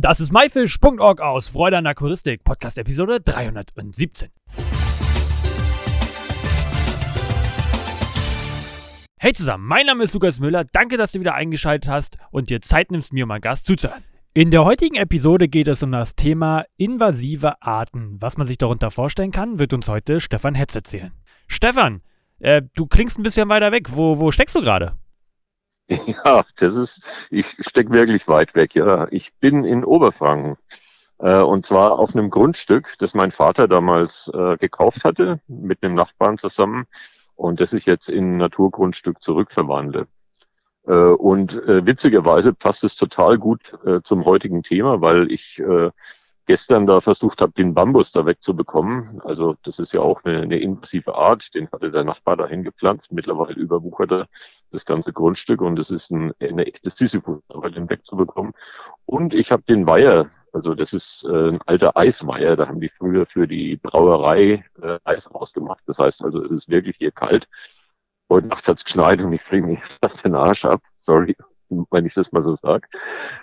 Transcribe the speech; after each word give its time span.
Das 0.00 0.20
ist 0.20 0.32
myfish.org 0.32 1.20
aus 1.20 1.48
Freude 1.48 1.76
an 1.76 1.84
Aquaristik, 1.84 2.44
Podcast 2.44 2.78
Episode 2.78 3.20
317. 3.20 4.28
Hey 9.18 9.32
zusammen, 9.32 9.66
mein 9.66 9.86
Name 9.86 10.04
ist 10.04 10.14
Lukas 10.14 10.38
Müller. 10.38 10.62
Danke, 10.72 10.98
dass 10.98 11.10
du 11.10 11.18
wieder 11.18 11.34
eingeschaltet 11.34 11.90
hast 11.90 12.16
und 12.30 12.48
dir 12.48 12.60
Zeit 12.60 12.92
nimmst, 12.92 13.12
mir 13.12 13.26
mal 13.26 13.40
Gast 13.40 13.66
zuzuhören. 13.66 14.04
In 14.34 14.52
der 14.52 14.64
heutigen 14.64 14.94
Episode 14.94 15.48
geht 15.48 15.66
es 15.66 15.82
um 15.82 15.90
das 15.90 16.14
Thema 16.14 16.64
invasive 16.76 17.60
Arten. 17.60 18.18
Was 18.20 18.36
man 18.36 18.46
sich 18.46 18.58
darunter 18.58 18.92
vorstellen 18.92 19.32
kann, 19.32 19.58
wird 19.58 19.72
uns 19.72 19.88
heute 19.88 20.20
Stefan 20.20 20.54
Hetz 20.54 20.76
erzählen. 20.76 21.10
Stefan, 21.48 22.02
äh, 22.38 22.62
du 22.76 22.86
klingst 22.86 23.18
ein 23.18 23.24
bisschen 23.24 23.48
weiter 23.48 23.72
weg. 23.72 23.88
Wo, 23.96 24.20
wo 24.20 24.30
steckst 24.30 24.54
du 24.54 24.60
gerade? 24.60 24.96
Ja, 26.24 26.44
das 26.56 26.74
ist, 26.74 27.02
ich 27.30 27.46
stecke 27.60 27.90
wirklich 27.90 28.28
weit 28.28 28.54
weg, 28.54 28.74
ja. 28.74 29.08
Ich 29.10 29.34
bin 29.34 29.64
in 29.64 29.84
Oberfranken. 29.84 30.56
Äh, 31.18 31.40
und 31.40 31.66
zwar 31.66 31.98
auf 31.98 32.14
einem 32.14 32.30
Grundstück, 32.30 32.94
das 32.98 33.14
mein 33.14 33.30
Vater 33.30 33.68
damals 33.68 34.30
äh, 34.34 34.56
gekauft 34.56 35.04
hatte, 35.04 35.40
mit 35.48 35.82
einem 35.82 35.94
Nachbarn 35.94 36.38
zusammen 36.38 36.86
und 37.36 37.60
das 37.60 37.72
ich 37.72 37.86
jetzt 37.86 38.08
in 38.08 38.36
Naturgrundstück 38.36 39.22
zurückverwandle. 39.22 40.06
Äh, 40.86 40.92
und 40.92 41.54
äh, 41.54 41.84
witzigerweise 41.86 42.52
passt 42.54 42.84
es 42.84 42.96
total 42.96 43.38
gut 43.38 43.74
äh, 43.84 44.00
zum 44.02 44.24
heutigen 44.24 44.62
Thema, 44.62 45.00
weil 45.00 45.30
ich 45.32 45.58
äh, 45.60 45.90
gestern 46.48 46.86
da 46.86 47.02
versucht 47.02 47.42
habe, 47.42 47.52
den 47.52 47.74
Bambus 47.74 48.10
da 48.10 48.24
wegzubekommen. 48.24 49.20
Also 49.22 49.54
das 49.64 49.78
ist 49.78 49.92
ja 49.92 50.00
auch 50.00 50.24
eine, 50.24 50.40
eine 50.40 50.58
invasive 50.58 51.14
Art, 51.14 51.54
den 51.54 51.70
hatte 51.70 51.90
der 51.90 52.04
Nachbar 52.04 52.38
dahin 52.38 52.64
gepflanzt. 52.64 53.12
Mittlerweile 53.12 53.54
überwuchert 53.54 54.10
er 54.10 54.28
das 54.70 54.86
ganze 54.86 55.12
Grundstück 55.12 55.60
und 55.60 55.78
es 55.78 55.90
ist 55.90 56.10
ein, 56.10 56.32
eine 56.40 56.66
echte 56.66 56.88
Sisyphus-Arbeit, 56.88 57.76
den 57.76 57.90
wegzubekommen. 57.90 58.54
Und 59.04 59.34
ich 59.34 59.52
habe 59.52 59.62
den 59.68 59.86
Weiher, 59.86 60.30
also 60.54 60.74
das 60.74 60.94
ist 60.94 61.24
äh, 61.24 61.50
ein 61.50 61.60
alter 61.66 61.96
Eisweiher, 61.98 62.56
da 62.56 62.66
haben 62.66 62.80
die 62.80 62.88
früher 62.88 63.26
für 63.26 63.46
die 63.46 63.76
Brauerei 63.76 64.64
äh, 64.80 64.98
Eis 65.04 65.32
rausgemacht. 65.32 65.82
Das 65.86 65.98
heißt 65.98 66.24
also, 66.24 66.42
es 66.42 66.50
ist 66.50 66.70
wirklich 66.70 66.96
hier 66.96 67.12
kalt. 67.12 67.46
Heute 68.30 68.48
Nacht 68.48 68.66
hat's 68.66 68.84
geschneit 68.84 69.20
und 69.20 69.34
ich 69.34 69.42
friere 69.42 69.66
mich 69.66 69.80
fast 70.00 70.24
den 70.24 70.34
Arsch 70.34 70.64
ab. 70.64 70.80
Sorry 70.96 71.36
wenn 71.68 72.06
ich 72.06 72.14
das 72.14 72.32
mal 72.32 72.42
so 72.42 72.56
sage. 72.62 72.88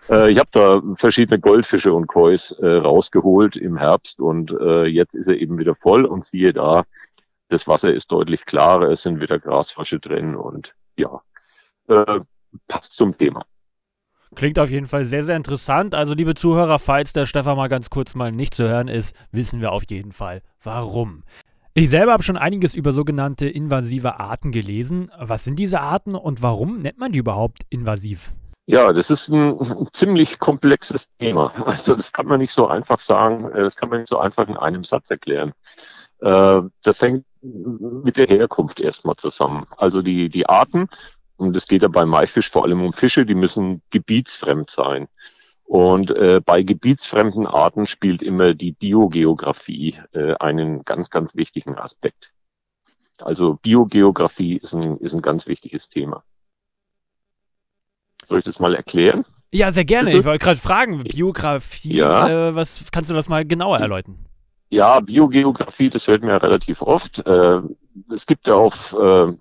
Äh, 0.09 0.31
ich 0.31 0.39
habe 0.39 0.49
da 0.51 0.81
verschiedene 0.97 1.39
Goldfische 1.39 1.93
und 1.93 2.07
Kois 2.07 2.51
äh, 2.59 2.67
rausgeholt 2.67 3.55
im 3.55 3.77
Herbst 3.77 4.19
und 4.19 4.51
äh, 4.51 4.85
jetzt 4.85 5.15
ist 5.15 5.27
er 5.27 5.37
eben 5.37 5.57
wieder 5.57 5.75
voll 5.75 6.05
und 6.05 6.25
siehe 6.25 6.53
da, 6.53 6.83
das 7.49 7.67
Wasser 7.67 7.93
ist 7.93 8.11
deutlich 8.11 8.45
klarer, 8.45 8.89
es 8.89 9.03
sind 9.03 9.19
wieder 9.21 9.39
Grasfrösche 9.39 9.99
drin 9.99 10.35
und 10.35 10.73
ja, 10.97 11.21
äh, 11.87 12.19
passt 12.67 12.95
zum 12.95 13.17
Thema. 13.17 13.45
Klingt 14.33 14.59
auf 14.59 14.69
jeden 14.69 14.87
Fall 14.87 15.05
sehr, 15.05 15.23
sehr 15.23 15.37
interessant. 15.37 15.95
Also, 15.95 16.13
liebe 16.13 16.33
Zuhörer, 16.33 16.77
falls 16.79 17.13
der 17.13 17.25
Stefan 17.25 17.55
mal 17.55 17.69
ganz 17.69 17.89
kurz 17.89 18.15
mal 18.15 18.31
nicht 18.31 18.53
zu 18.53 18.67
hören 18.67 18.89
ist, 18.89 19.15
wissen 19.31 19.61
wir 19.61 19.71
auf 19.71 19.83
jeden 19.87 20.11
Fall, 20.11 20.41
warum. 20.61 21.23
Ich 21.77 21.89
selber 21.89 22.13
habe 22.13 22.23
schon 22.23 22.37
einiges 22.37 22.73
über 22.73 22.93
sogenannte 22.93 23.49
invasive 23.49 24.17
Arten 24.17 24.53
gelesen. 24.53 25.11
Was 25.19 25.43
sind 25.43 25.59
diese 25.59 25.81
Arten 25.81 26.15
und 26.15 26.41
warum 26.41 26.79
nennt 26.79 26.99
man 26.99 27.11
die 27.11 27.19
überhaupt 27.19 27.63
invasiv? 27.69 28.31
Ja, 28.65 28.93
das 28.93 29.09
ist 29.09 29.27
ein 29.27 29.59
ziemlich 29.91 30.39
komplexes 30.39 31.11
Thema. 31.19 31.51
Also 31.65 31.97
das 31.97 32.13
kann 32.13 32.27
man 32.27 32.39
nicht 32.39 32.53
so 32.53 32.67
einfach 32.67 33.01
sagen, 33.01 33.51
äh, 33.51 33.61
das 33.61 33.75
kann 33.75 33.89
man 33.89 33.99
nicht 33.99 34.07
so 34.07 34.17
einfach 34.17 34.47
in 34.47 34.55
einem 34.55 34.85
Satz 34.85 35.11
erklären. 35.11 35.51
Äh, 36.21 36.61
das 36.81 37.01
hängt 37.01 37.25
mit 37.41 38.15
der 38.15 38.27
Herkunft 38.27 38.79
erstmal 38.79 39.17
zusammen. 39.17 39.65
Also 39.75 40.01
die, 40.01 40.29
die 40.29 40.47
Arten, 40.47 40.87
und 41.35 41.57
es 41.57 41.67
geht 41.67 41.81
ja 41.81 41.89
bei 41.89 42.05
Maifisch 42.05 42.49
vor 42.49 42.63
allem 42.63 42.85
um 42.85 42.93
Fische, 42.93 43.25
die 43.25 43.35
müssen 43.35 43.81
gebietsfremd 43.89 44.69
sein. 44.69 45.09
Und 45.65 46.11
äh, 46.11 46.41
bei 46.45 46.61
gebietsfremden 46.61 47.47
Arten 47.47 47.87
spielt 47.87 48.21
immer 48.21 48.53
die 48.53 48.71
Biogeografie 48.71 49.99
äh, 50.13 50.35
einen 50.35 50.85
ganz, 50.85 51.09
ganz 51.09 51.35
wichtigen 51.35 51.75
Aspekt. 51.75 52.31
Also 53.19 53.55
Biogeografie 53.55 54.57
ist 54.57 54.73
ein, 54.73 54.97
ist 54.97 55.13
ein 55.13 55.21
ganz 55.21 55.47
wichtiges 55.47 55.89
Thema. 55.89 56.23
Soll 58.27 58.39
ich 58.39 58.45
das 58.45 58.59
mal 58.59 58.75
erklären? 58.75 59.25
Ja, 59.51 59.71
sehr 59.71 59.85
gerne. 59.85 60.13
Ich 60.13 60.25
wollte 60.25 60.43
gerade 60.43 60.59
fragen, 60.59 61.03
Biografie, 61.03 61.95
ja. 61.95 62.49
äh, 62.49 62.55
was 62.55 62.91
kannst 62.91 63.09
du 63.09 63.13
das 63.13 63.29
mal 63.29 63.45
genauer 63.45 63.79
erläutern? 63.79 64.17
Ja, 64.69 64.99
Biogeografie, 64.99 65.89
das 65.89 66.07
hört 66.07 66.23
mir 66.23 66.31
ja 66.31 66.37
relativ 66.37 66.81
oft. 66.81 67.25
Äh, 67.25 67.61
es 68.13 68.25
gibt 68.25 68.47
ja 68.47 68.55
auf 68.55 68.93
äh, 68.93 69.33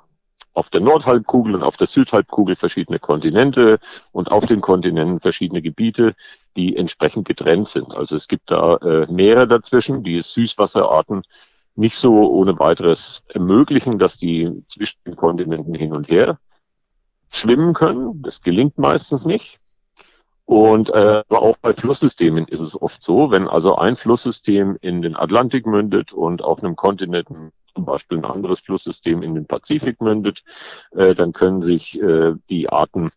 auf 0.54 0.70
der 0.70 0.80
Nordhalbkugel 0.80 1.54
und 1.54 1.62
auf 1.62 1.76
der 1.76 1.88
Südhalbkugel 1.88 2.56
verschiedene 2.56 2.98
Kontinente 2.98 3.78
und 4.12 4.30
auf 4.30 4.46
den 4.46 4.60
Kontinenten 4.60 5.20
verschiedene 5.20 5.60
Gebiete, 5.60 6.14
die 6.56 6.76
entsprechend 6.76 7.26
getrennt 7.26 7.68
sind. 7.68 7.94
Also 7.94 8.16
es 8.16 8.28
gibt 8.28 8.50
da 8.50 8.76
äh, 8.76 9.12
Meere 9.12 9.46
dazwischen, 9.48 10.04
die 10.04 10.20
Süßwasserarten 10.20 11.22
nicht 11.76 11.96
so 11.96 12.30
ohne 12.30 12.58
weiteres 12.58 13.24
ermöglichen, 13.28 13.98
dass 13.98 14.16
die 14.16 14.64
zwischen 14.68 15.00
den 15.04 15.16
Kontinenten 15.16 15.74
hin 15.74 15.92
und 15.92 16.08
her 16.08 16.38
schwimmen 17.30 17.74
können. 17.74 18.22
Das 18.22 18.40
gelingt 18.42 18.78
meistens 18.78 19.24
nicht. 19.24 19.58
Und 20.46 20.90
äh, 20.90 21.22
aber 21.28 21.42
auch 21.42 21.56
bei 21.56 21.72
Flusssystemen 21.72 22.46
ist 22.46 22.60
es 22.60 22.80
oft 22.80 23.02
so, 23.02 23.30
wenn 23.30 23.48
also 23.48 23.76
ein 23.76 23.96
Flusssystem 23.96 24.76
in 24.80 25.02
den 25.02 25.16
Atlantik 25.16 25.66
mündet 25.66 26.12
und 26.12 26.42
auf 26.42 26.62
einem 26.62 26.76
Kontinent 26.76 27.28
zum 27.74 27.84
Beispiel 27.84 28.18
ein 28.18 28.24
anderes 28.24 28.60
Flusssystem 28.60 29.22
in 29.22 29.34
den 29.34 29.46
Pazifik 29.46 30.00
mündet, 30.00 30.42
äh, 30.92 31.14
dann 31.14 31.32
können 31.32 31.62
sich 31.62 32.00
äh, 32.00 32.34
die 32.48 32.68
Arten 32.68 33.10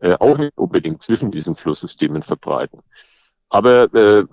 äh, 0.00 0.16
auch 0.18 0.38
nicht 0.38 0.56
unbedingt 0.56 1.02
zwischen 1.02 1.30
diesen 1.30 1.56
Flusssystemen 1.56 2.22
verbreiten. 2.22 2.80
Aber 3.48 3.92
äh, 3.94 4.24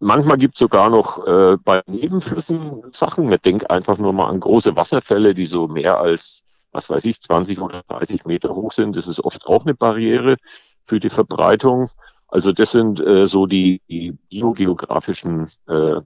manchmal 0.00 0.38
gibt 0.38 0.54
es 0.54 0.60
sogar 0.60 0.90
noch 0.90 1.26
äh, 1.26 1.56
bei 1.56 1.82
Nebenflüssen 1.86 2.82
Sachen. 2.92 3.28
Man 3.28 3.38
denkt 3.44 3.70
einfach 3.70 3.98
nur 3.98 4.12
mal 4.12 4.28
an 4.28 4.40
große 4.40 4.76
Wasserfälle, 4.76 5.34
die 5.34 5.46
so 5.46 5.68
mehr 5.68 5.98
als, 5.98 6.44
was 6.72 6.90
weiß 6.90 7.04
ich, 7.04 7.20
20 7.20 7.60
oder 7.60 7.82
30 7.88 8.24
Meter 8.24 8.54
hoch 8.54 8.72
sind. 8.72 8.96
Das 8.96 9.08
ist 9.08 9.20
oft 9.20 9.46
auch 9.46 9.64
eine 9.64 9.74
Barriere 9.74 10.36
für 10.84 11.00
die 11.00 11.10
Verbreitung. 11.10 11.90
Also 12.28 12.52
das 12.52 12.72
sind 12.72 13.00
äh, 13.00 13.26
so 13.26 13.46
die, 13.46 13.80
die 13.88 14.12
biogeografischen 14.28 15.48
äh, 15.66 16.00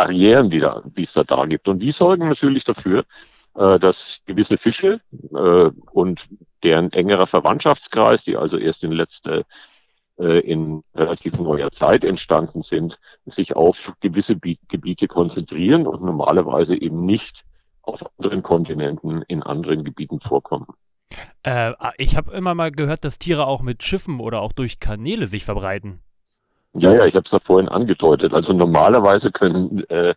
Barrieren, 0.00 0.48
die, 0.48 0.60
da, 0.60 0.82
die 0.96 1.02
es 1.02 1.12
da, 1.12 1.24
da 1.24 1.44
gibt. 1.44 1.68
Und 1.68 1.80
die 1.80 1.90
sorgen 1.90 2.26
natürlich 2.28 2.64
dafür, 2.64 3.04
äh, 3.54 3.78
dass 3.78 4.22
gewisse 4.24 4.56
Fische 4.56 5.00
äh, 5.34 5.70
und 5.92 6.26
deren 6.62 6.90
engerer 6.92 7.26
Verwandtschaftskreis, 7.26 8.24
die 8.24 8.36
also 8.36 8.56
erst 8.56 8.82
in 8.82 8.92
letzter 8.92 9.44
äh, 10.18 10.40
in 10.40 10.82
relativ 10.94 11.38
neuer 11.38 11.70
Zeit 11.70 12.02
entstanden 12.02 12.62
sind, 12.62 12.98
sich 13.26 13.56
auf 13.56 13.92
gewisse 14.00 14.36
Gebiete 14.36 15.06
konzentrieren 15.06 15.86
und 15.86 16.02
normalerweise 16.02 16.80
eben 16.80 17.04
nicht 17.04 17.44
auf 17.82 18.00
anderen 18.16 18.42
Kontinenten 18.42 19.22
in 19.28 19.42
anderen 19.42 19.84
Gebieten 19.84 20.20
vorkommen. 20.20 20.66
Äh, 21.42 21.72
ich 21.98 22.16
habe 22.16 22.32
immer 22.32 22.54
mal 22.54 22.70
gehört, 22.70 23.04
dass 23.04 23.18
Tiere 23.18 23.46
auch 23.46 23.60
mit 23.60 23.82
Schiffen 23.82 24.18
oder 24.20 24.40
auch 24.40 24.52
durch 24.52 24.80
Kanäle 24.80 25.26
sich 25.26 25.44
verbreiten. 25.44 26.00
Ja, 26.72 26.92
ja, 26.94 27.04
ich 27.04 27.16
habe 27.16 27.24
es 27.24 27.32
ja 27.32 27.40
vorhin 27.40 27.68
angedeutet. 27.68 28.32
Also 28.32 28.52
normalerweise 28.52 29.32
können 29.32 29.80
äh, 29.88 30.14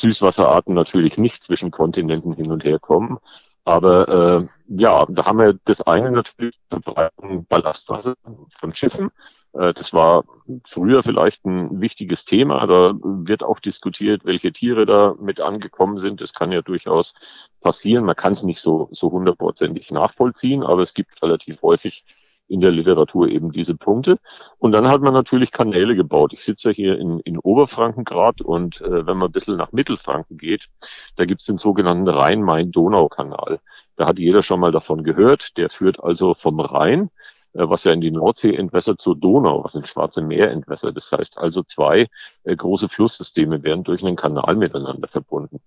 Süßwasserarten 0.00 0.74
natürlich 0.74 1.16
nicht 1.16 1.42
zwischen 1.42 1.70
Kontinenten 1.70 2.32
hin 2.34 2.50
und 2.50 2.64
her 2.64 2.80
kommen. 2.80 3.18
Aber 3.64 4.08
äh, 4.08 4.48
ja, 4.66 5.06
da 5.08 5.24
haben 5.24 5.38
wir 5.38 5.58
das 5.64 5.82
eine 5.82 6.10
natürlich 6.10 6.58
Verbreitung 6.68 7.46
Ballastwasser 7.46 8.14
von 8.58 8.74
Schiffen. 8.74 9.10
Äh, 9.52 9.72
das 9.74 9.92
war 9.92 10.24
früher 10.66 11.04
vielleicht 11.04 11.44
ein 11.44 11.80
wichtiges 11.80 12.24
Thema. 12.24 12.66
Da 12.66 12.94
wird 13.02 13.44
auch 13.44 13.60
diskutiert, 13.60 14.24
welche 14.24 14.52
Tiere 14.52 14.84
da 14.86 15.14
mit 15.20 15.40
angekommen 15.40 15.98
sind. 15.98 16.20
Das 16.20 16.32
kann 16.32 16.50
ja 16.50 16.62
durchaus 16.62 17.14
passieren. 17.60 18.04
Man 18.04 18.16
kann 18.16 18.32
es 18.32 18.42
nicht 18.42 18.60
so 18.60 18.88
so 18.90 19.12
hundertprozentig 19.12 19.92
nachvollziehen, 19.92 20.64
aber 20.64 20.82
es 20.82 20.94
gibt 20.94 21.22
relativ 21.22 21.62
häufig 21.62 22.04
in 22.48 22.60
der 22.60 22.70
Literatur 22.70 23.28
eben 23.28 23.50
diese 23.52 23.74
Punkte. 23.74 24.18
Und 24.58 24.72
dann 24.72 24.88
hat 24.88 25.00
man 25.00 25.14
natürlich 25.14 25.52
Kanäle 25.52 25.96
gebaut. 25.96 26.32
Ich 26.32 26.44
sitze 26.44 26.70
ja 26.70 26.74
hier 26.74 26.98
in, 26.98 27.20
in 27.20 27.38
Oberfranken 27.38 28.04
gerade 28.04 28.44
und 28.44 28.80
äh, 28.80 29.06
wenn 29.06 29.16
man 29.16 29.28
ein 29.28 29.32
bisschen 29.32 29.56
nach 29.56 29.72
Mittelfranken 29.72 30.36
geht, 30.36 30.68
da 31.16 31.24
gibt 31.24 31.40
es 31.40 31.46
den 31.46 31.58
sogenannten 31.58 32.08
Rhein-Main-Donau-Kanal. 32.08 33.60
Da 33.96 34.06
hat 34.06 34.18
jeder 34.18 34.42
schon 34.42 34.60
mal 34.60 34.72
davon 34.72 35.04
gehört. 35.04 35.56
Der 35.56 35.70
führt 35.70 36.02
also 36.02 36.34
vom 36.34 36.60
Rhein, 36.60 37.10
äh, 37.54 37.68
was 37.68 37.84
ja 37.84 37.92
in 37.92 38.00
die 38.00 38.10
Nordsee 38.10 38.54
entwässert, 38.54 39.00
zur 39.00 39.16
Donau, 39.16 39.64
was 39.64 39.74
ins 39.74 39.88
Schwarze 39.88 40.22
Meer 40.22 40.50
entwässert. 40.50 40.96
Das 40.96 41.10
heißt 41.12 41.38
also 41.38 41.62
zwei 41.62 42.08
äh, 42.44 42.56
große 42.56 42.88
Flusssysteme 42.88 43.62
werden 43.62 43.84
durch 43.84 44.02
einen 44.02 44.16
Kanal 44.16 44.56
miteinander 44.56 45.08
verbunden. 45.08 45.60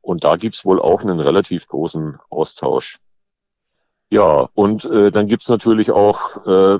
Und 0.00 0.24
da 0.24 0.36
gibt's 0.36 0.64
wohl 0.64 0.80
auch 0.80 1.00
einen 1.00 1.20
relativ 1.20 1.66
großen 1.66 2.18
Austausch. 2.30 2.98
Ja, 4.10 4.48
und 4.54 4.84
äh, 4.84 5.10
dann 5.12 5.28
gibt's 5.28 5.48
natürlich 5.48 5.90
auch 5.92 6.44
äh, 6.46 6.78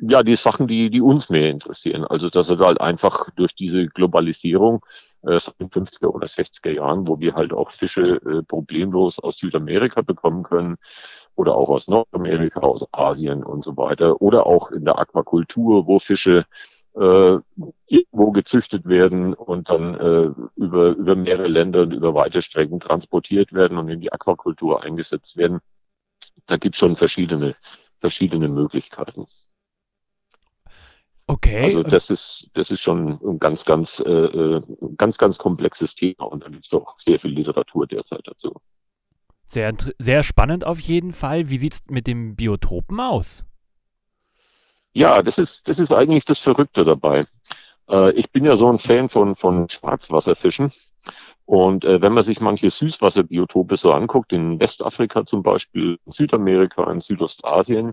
ja 0.00 0.22
die 0.22 0.36
Sachen, 0.36 0.66
die, 0.66 0.90
die 0.90 1.00
uns 1.00 1.28
mehr 1.30 1.50
interessieren. 1.50 2.04
Also 2.04 2.30
dass 2.30 2.48
er 2.50 2.58
halt 2.58 2.80
einfach 2.80 3.30
durch 3.36 3.54
diese 3.54 3.86
Globalisierung 3.88 4.84
äh, 5.22 5.38
seit 5.38 5.60
den 5.60 5.68
50er 5.68 6.06
oder 6.06 6.26
60er 6.26 6.70
Jahren, 6.70 7.06
wo 7.06 7.20
wir 7.20 7.34
halt 7.34 7.52
auch 7.52 7.70
Fische 7.70 8.16
äh, 8.24 8.42
problemlos 8.42 9.18
aus 9.18 9.38
Südamerika 9.38 10.00
bekommen 10.02 10.42
können, 10.42 10.78
oder 11.34 11.54
auch 11.56 11.68
aus 11.68 11.88
Nordamerika, 11.88 12.60
aus 12.60 12.86
Asien 12.92 13.42
und 13.42 13.64
so 13.64 13.76
weiter. 13.76 14.20
Oder 14.20 14.46
auch 14.46 14.70
in 14.70 14.84
der 14.84 14.98
Aquakultur, 14.98 15.86
wo 15.86 15.98
Fische 15.98 16.44
äh, 16.94 17.38
irgendwo 17.86 18.32
gezüchtet 18.32 18.86
werden 18.86 19.34
und 19.34 19.70
dann 19.70 19.94
äh, 19.94 20.30
über, 20.56 20.90
über 20.90 21.16
mehrere 21.16 21.48
Länder 21.48 21.82
und 21.82 21.92
über 21.92 22.14
weite 22.14 22.42
Strecken 22.42 22.80
transportiert 22.80 23.52
werden 23.52 23.78
und 23.78 23.88
in 23.88 24.00
die 24.00 24.12
Aquakultur 24.12 24.82
eingesetzt 24.82 25.36
werden. 25.36 25.60
Da 26.46 26.56
gibt 26.56 26.74
es 26.74 26.78
schon 26.78 26.96
verschiedene, 26.96 27.56
verschiedene 28.00 28.48
Möglichkeiten. 28.48 29.26
Okay. 31.26 31.64
Also 31.64 31.82
das 31.82 32.10
ist, 32.10 32.50
das 32.54 32.70
ist 32.70 32.80
schon 32.80 33.18
ein 33.22 33.38
ganz, 33.38 33.64
ganz, 33.64 34.00
äh, 34.04 34.10
äh 34.10 34.62
ganz, 34.96 35.18
ganz 35.18 35.38
komplexes 35.38 35.94
Thema 35.94 36.24
und 36.24 36.44
da 36.44 36.48
gibt 36.48 36.66
es 36.66 36.74
auch 36.74 36.98
sehr 36.98 37.18
viel 37.18 37.30
Literatur 37.30 37.86
derzeit 37.86 38.22
dazu. 38.24 38.60
Sehr, 39.46 39.74
sehr 39.98 40.22
spannend 40.22 40.64
auf 40.64 40.80
jeden 40.80 41.12
Fall. 41.12 41.50
Wie 41.50 41.58
sieht 41.58 41.74
es 41.74 41.80
mit 41.88 42.06
dem 42.06 42.36
Biotopen 42.36 42.98
aus? 43.00 43.44
Ja, 44.94 45.22
das 45.22 45.38
ist, 45.38 45.68
das 45.68 45.78
ist 45.78 45.92
eigentlich 45.92 46.24
das 46.24 46.38
Verrückte 46.38 46.84
dabei. 46.84 47.26
Äh, 47.88 48.12
ich 48.12 48.30
bin 48.30 48.44
ja 48.44 48.56
so 48.56 48.70
ein 48.70 48.78
Fan 48.78 49.08
von, 49.08 49.36
von 49.36 49.68
Schwarzwasserfischen. 49.68 50.72
Und 51.44 51.84
äh, 51.84 52.00
wenn 52.00 52.12
man 52.12 52.24
sich 52.24 52.40
manche 52.40 52.70
Süßwasserbiotope 52.70 53.76
so 53.76 53.92
anguckt, 53.92 54.32
in 54.32 54.60
Westafrika 54.60 55.26
zum 55.26 55.42
Beispiel, 55.42 55.98
in 56.06 56.12
Südamerika, 56.12 56.90
in 56.90 57.00
Südostasien, 57.00 57.92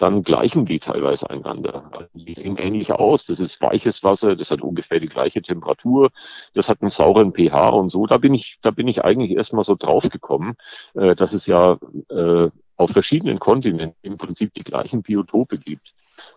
dann 0.00 0.22
gleichen 0.22 0.64
die 0.64 0.80
teilweise 0.80 1.28
einander. 1.28 1.90
Also 1.92 2.08
die 2.14 2.34
sehen 2.34 2.56
ähnlich 2.56 2.90
aus. 2.92 3.26
Das 3.26 3.38
ist 3.38 3.60
weiches 3.60 4.02
Wasser, 4.02 4.34
das 4.34 4.50
hat 4.50 4.62
ungefähr 4.62 4.98
die 4.98 5.08
gleiche 5.08 5.42
Temperatur, 5.42 6.10
das 6.54 6.68
hat 6.70 6.80
einen 6.80 6.90
sauren 6.90 7.32
pH 7.32 7.68
und 7.68 7.90
so. 7.90 8.06
Da 8.06 8.16
bin 8.16 8.32
ich, 8.34 8.58
da 8.62 8.70
bin 8.70 8.88
ich 8.88 9.04
eigentlich 9.04 9.32
erstmal 9.32 9.64
so 9.64 9.76
drauf 9.76 10.08
gekommen, 10.08 10.54
äh, 10.94 11.14
dass 11.14 11.34
es 11.34 11.46
ja 11.46 11.78
äh, 12.08 12.48
auf 12.76 12.90
verschiedenen 12.90 13.38
Kontinenten 13.38 13.98
im 14.00 14.16
Prinzip 14.16 14.54
die 14.54 14.64
gleichen 14.64 15.02
Biotope 15.02 15.58
gibt. 15.58 15.92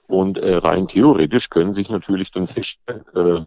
Und 0.07 0.37
äh, 0.37 0.55
rein 0.55 0.87
theoretisch 0.87 1.49
können 1.49 1.73
sich 1.73 1.89
natürlich 1.89 2.31
dann 2.31 2.47
Fische 2.47 2.79
äh, 2.87 3.45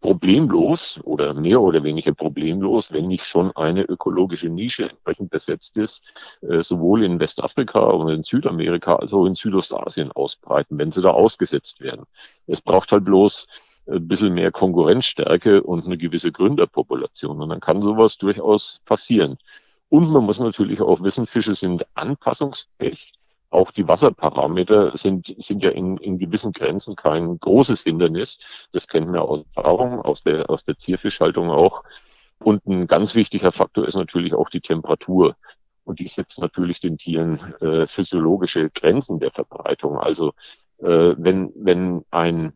problemlos 0.00 1.00
oder 1.02 1.34
mehr 1.34 1.60
oder 1.60 1.82
weniger 1.82 2.12
problemlos, 2.12 2.92
wenn 2.92 3.08
nicht 3.08 3.24
schon 3.24 3.50
eine 3.56 3.82
ökologische 3.82 4.48
Nische 4.48 4.88
entsprechend 4.88 5.30
besetzt 5.30 5.76
ist, 5.76 6.02
äh, 6.42 6.62
sowohl 6.62 7.04
in 7.04 7.18
Westafrika 7.18 7.80
und 7.80 8.08
in 8.08 8.22
Südamerika 8.22 8.96
als 8.96 9.12
auch 9.12 9.26
in 9.26 9.34
Südostasien 9.34 10.12
ausbreiten, 10.12 10.78
wenn 10.78 10.92
sie 10.92 11.02
da 11.02 11.10
ausgesetzt 11.10 11.80
werden. 11.80 12.06
Es 12.46 12.60
braucht 12.60 12.92
halt 12.92 13.04
bloß 13.04 13.46
ein 13.88 14.06
bisschen 14.06 14.34
mehr 14.34 14.52
Konkurrenzstärke 14.52 15.62
und 15.62 15.84
eine 15.84 15.98
gewisse 15.98 16.30
Gründerpopulation. 16.30 17.42
Und 17.42 17.48
dann 17.48 17.60
kann 17.60 17.82
sowas 17.82 18.16
durchaus 18.18 18.80
passieren. 18.84 19.38
Und 19.88 20.10
man 20.10 20.24
muss 20.24 20.38
natürlich 20.38 20.80
auch 20.80 21.02
wissen, 21.02 21.26
Fische 21.26 21.54
sind 21.54 21.84
anpassungsfähig 21.94 23.12
auch 23.52 23.70
die 23.70 23.86
Wasserparameter 23.86 24.96
sind, 24.96 25.34
sind 25.38 25.62
ja 25.62 25.70
in, 25.70 25.96
in 25.98 26.18
gewissen 26.18 26.52
Grenzen 26.52 26.96
kein 26.96 27.38
großes 27.38 27.82
Hindernis. 27.82 28.38
Das 28.72 28.88
kennen 28.88 29.12
wir 29.12 29.22
aus 29.22 29.44
Erfahrung, 29.54 30.00
aus 30.00 30.22
der, 30.22 30.48
aus 30.50 30.64
der 30.64 30.78
Zierfischhaltung 30.78 31.50
auch. 31.50 31.84
Und 32.38 32.66
ein 32.66 32.86
ganz 32.86 33.14
wichtiger 33.14 33.52
Faktor 33.52 33.86
ist 33.86 33.96
natürlich 33.96 34.34
auch 34.34 34.48
die 34.48 34.60
Temperatur. 34.60 35.36
Und 35.84 36.00
die 36.00 36.08
setzt 36.08 36.40
natürlich 36.40 36.80
den 36.80 36.96
Tieren 36.98 37.54
äh, 37.60 37.86
physiologische 37.86 38.70
Grenzen 38.70 39.20
der 39.20 39.30
Verbreitung. 39.30 39.98
Also 39.98 40.32
äh, 40.78 41.14
wenn, 41.16 41.52
wenn 41.54 42.04
ein 42.10 42.52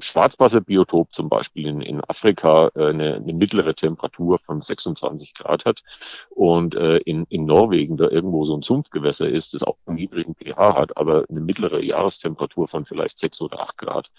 Schwarzwasserbiotop 0.00 1.14
zum 1.14 1.28
Beispiel 1.28 1.66
in, 1.66 1.80
in 1.80 2.00
Afrika 2.02 2.70
äh, 2.74 2.88
eine, 2.88 3.14
eine 3.14 3.32
mittlere 3.32 3.74
Temperatur 3.74 4.38
von 4.38 4.60
26 4.60 5.34
Grad 5.34 5.64
hat 5.64 5.82
und 6.30 6.74
äh, 6.74 6.98
in, 6.98 7.24
in 7.28 7.44
Norwegen 7.44 7.96
da 7.96 8.08
irgendwo 8.08 8.44
so 8.44 8.56
ein 8.56 8.62
Sumpfgewässer 8.62 9.28
ist, 9.28 9.54
das 9.54 9.62
auch 9.62 9.76
einen 9.86 9.96
niedrigen 9.96 10.34
pH 10.34 10.74
hat, 10.74 10.96
aber 10.96 11.24
eine 11.28 11.40
mittlere 11.40 11.80
Jahrestemperatur 11.82 12.68
von 12.68 12.84
vielleicht 12.84 13.18
6 13.18 13.40
oder 13.42 13.60
8 13.60 13.78
Grad, 13.78 14.10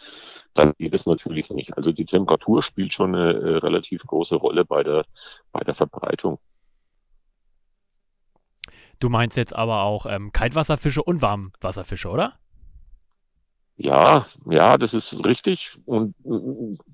dann 0.54 0.74
geht 0.78 0.94
es 0.94 1.06
natürlich 1.06 1.50
nicht. 1.50 1.76
Also 1.78 1.92
die 1.92 2.06
Temperatur 2.06 2.64
spielt 2.64 2.94
schon 2.94 3.16
eine 3.16 3.34
äh, 3.34 3.58
relativ 3.58 4.04
große 4.04 4.36
Rolle 4.36 4.66
bei 4.66 4.84
der, 4.84 5.06
bei 5.52 5.62
der 5.62 5.76
Verbreitung. 5.76 6.40
Du 9.00 9.10
meinst 9.10 9.38
jetzt 9.38 9.56
aber 9.56 9.84
auch 9.84 10.06
ähm, 10.08 10.32
Kaltwasserfische 10.32 11.04
und 11.04 11.22
Warmwasserfische, 11.22 12.10
oder? 12.10 12.40
Ja, 13.78 14.26
ja, 14.50 14.78
das 14.78 14.94
ist 14.94 15.24
richtig. 15.24 15.78
Und 15.86 16.16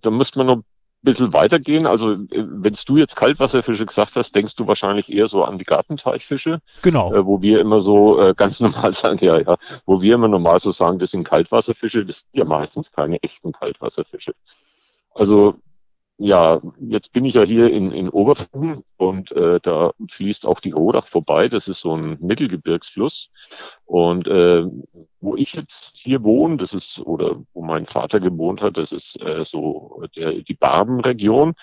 da 0.01 0.11
müsste 0.11 0.37
man 0.39 0.47
noch 0.47 0.55
ein 0.57 0.65
bisschen 1.01 1.31
weitergehen. 1.33 1.87
Also, 1.87 2.11
äh, 2.11 2.17
wenn 2.31 2.75
du 2.85 2.97
jetzt 2.97 3.15
Kaltwasserfische 3.15 3.85
gesagt 3.85 4.15
hast, 4.15 4.35
denkst 4.35 4.55
du 4.55 4.67
wahrscheinlich 4.67 5.11
eher 5.11 5.27
so 5.27 5.45
an 5.45 5.57
die 5.57 5.63
Gartenteichfische. 5.63 6.59
Genau. 6.81 7.13
Äh, 7.13 7.25
wo 7.25 7.41
wir 7.41 7.61
immer 7.61 7.79
so 7.81 8.19
äh, 8.19 8.33
ganz 8.35 8.59
normal 8.61 8.93
sagen, 8.93 9.17
ja, 9.23 9.39
ja, 9.39 9.57
wo 9.85 10.01
wir 10.01 10.15
immer 10.15 10.27
normal 10.27 10.59
so 10.59 10.71
sagen, 10.71 10.99
das 10.99 11.11
sind 11.11 11.23
Kaltwasserfische, 11.23 12.05
das 12.05 12.19
sind 12.19 12.29
ja 12.33 12.45
meistens 12.45 12.91
keine 12.91 13.21
echten 13.23 13.53
Kaltwasserfische. 13.53 14.33
Also 15.15 15.55
ja, 16.17 16.61
jetzt 16.79 17.11
bin 17.11 17.25
ich 17.25 17.33
ja 17.33 17.43
hier 17.43 17.71
in, 17.71 17.91
in 17.91 18.07
Oberfranken 18.07 18.83
und 18.97 19.31
äh, 19.31 19.59
da 19.61 19.91
fließt 20.09 20.45
auch 20.45 20.59
die 20.59 20.71
Rodach 20.71 21.07
vorbei. 21.07 21.49
Das 21.49 21.67
ist 21.67 21.81
so 21.81 21.95
ein 21.95 22.17
Mittelgebirgsfluss. 22.21 23.31
Und 23.85 24.27
äh, 24.27 24.63
wo 25.21 25.35
ich 25.35 25.53
jetzt 25.53 25.91
hier 25.95 26.23
wohne, 26.23 26.57
das 26.57 26.73
ist, 26.73 26.99
oder 26.99 27.41
wo 27.53 27.63
mein 27.63 27.87
Vater 27.87 28.19
gewohnt 28.19 28.61
hat, 28.61 28.77
das 28.77 28.91
ist 28.91 29.19
äh, 29.21 29.43
so 29.43 30.03
der, 30.15 30.33
die 30.43 30.53
Barbenregion. 30.53 31.55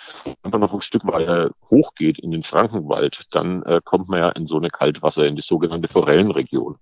Wenn 0.42 0.50
man 0.50 0.60
noch 0.60 0.74
ein 0.74 0.82
Stück 0.82 1.06
weiter 1.06 1.52
hochgeht 1.70 2.18
in 2.18 2.32
den 2.32 2.42
Frankenwald, 2.42 3.26
dann 3.30 3.62
äh, 3.62 3.80
kommt 3.84 4.08
man 4.08 4.18
ja 4.18 4.28
in 4.30 4.46
so 4.46 4.56
eine 4.56 4.70
Kaltwasser, 4.70 5.26
in 5.26 5.36
die 5.36 5.42
sogenannte 5.42 5.88
Forellenregion. 5.88 6.76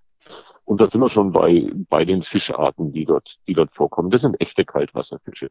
Und 0.65 0.81
da 0.81 0.87
sind 0.87 1.01
wir 1.01 1.11
schon 1.11 1.33
bei, 1.33 1.71
bei 1.89 2.05
den 2.05 2.23
Fischarten, 2.23 2.93
die 2.93 3.05
dort, 3.05 3.39
die 3.47 3.55
dort 3.55 3.75
vorkommen. 3.75 4.11
Das 4.11 4.23
sind 4.23 4.41
echte 4.41 4.65
Kaltwasserfische. 4.65 5.51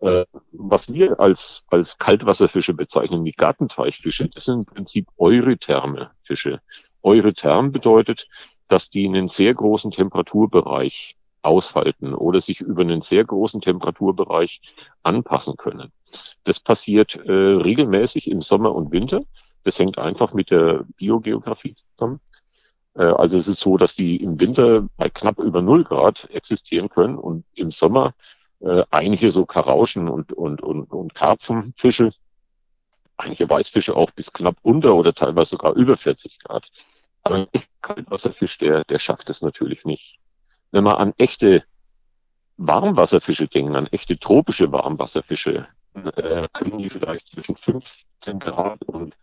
Äh, 0.00 0.26
was 0.52 0.92
wir 0.92 1.18
als, 1.20 1.64
als 1.70 1.98
Kaltwasserfische 1.98 2.74
bezeichnen, 2.74 3.24
die 3.24 3.32
Gartenteichfische, 3.32 4.28
das 4.28 4.44
sind 4.44 4.58
im 4.58 4.64
Prinzip 4.66 5.08
eurytherme 5.16 6.10
Fische. 6.22 6.60
Eurytherm 7.02 7.72
bedeutet, 7.72 8.28
dass 8.68 8.90
die 8.90 9.06
einen 9.06 9.28
sehr 9.28 9.54
großen 9.54 9.92
Temperaturbereich 9.92 11.16
aushalten 11.42 12.14
oder 12.14 12.40
sich 12.40 12.60
über 12.60 12.82
einen 12.82 13.02
sehr 13.02 13.24
großen 13.24 13.60
Temperaturbereich 13.60 14.60
anpassen 15.02 15.56
können. 15.56 15.92
Das 16.44 16.60
passiert 16.60 17.14
äh, 17.14 17.32
regelmäßig 17.32 18.28
im 18.28 18.42
Sommer 18.42 18.74
und 18.74 18.90
Winter. 18.90 19.22
Das 19.62 19.78
hängt 19.78 19.98
einfach 19.98 20.34
mit 20.34 20.50
der 20.50 20.84
Biogeografie 20.96 21.74
zusammen. 21.74 22.20
Äh, 22.94 23.04
also 23.04 23.38
es 23.38 23.48
ist 23.48 23.60
so, 23.60 23.76
dass 23.76 23.94
die 23.94 24.16
im 24.16 24.40
Winter 24.40 24.88
bei 24.96 25.08
knapp 25.08 25.38
über 25.38 25.62
null 25.62 25.84
Grad 25.84 26.28
existieren 26.30 26.88
können 26.88 27.16
und 27.16 27.44
im 27.54 27.70
Sommer 27.70 28.14
äh, 28.66 28.84
einige 28.90 29.30
so 29.30 29.46
Karauschen 29.46 30.08
und, 30.08 30.32
und, 30.32 30.60
und, 30.62 30.92
und 30.92 31.14
Karpfenfische, 31.14 32.10
einige 33.16 33.48
Weißfische 33.48 33.96
auch 33.96 34.10
bis 34.10 34.32
knapp 34.32 34.56
unter 34.62 34.94
oder 34.94 35.14
teilweise 35.14 35.50
sogar 35.50 35.74
über 35.74 35.96
40 35.96 36.40
Grad. 36.40 36.66
Aber 37.22 37.36
ein 37.36 37.46
Kaltwasserfisch, 37.80 38.58
der, 38.58 38.84
der 38.84 38.98
schafft 38.98 39.30
es 39.30 39.42
natürlich 39.42 39.84
nicht. 39.84 40.18
Wenn 40.72 40.84
man 40.84 40.96
an 40.96 41.14
echte 41.16 41.64
Warmwasserfische 42.56 43.46
denken, 43.46 43.76
an 43.76 43.86
echte 43.86 44.18
tropische 44.18 44.72
Warmwasserfische, 44.72 45.68
äh, 45.94 46.48
können 46.52 46.78
die 46.78 46.90
vielleicht 46.90 47.28
zwischen 47.28 47.56
15 47.56 48.38
Grad 48.38 48.82
und 48.84 49.14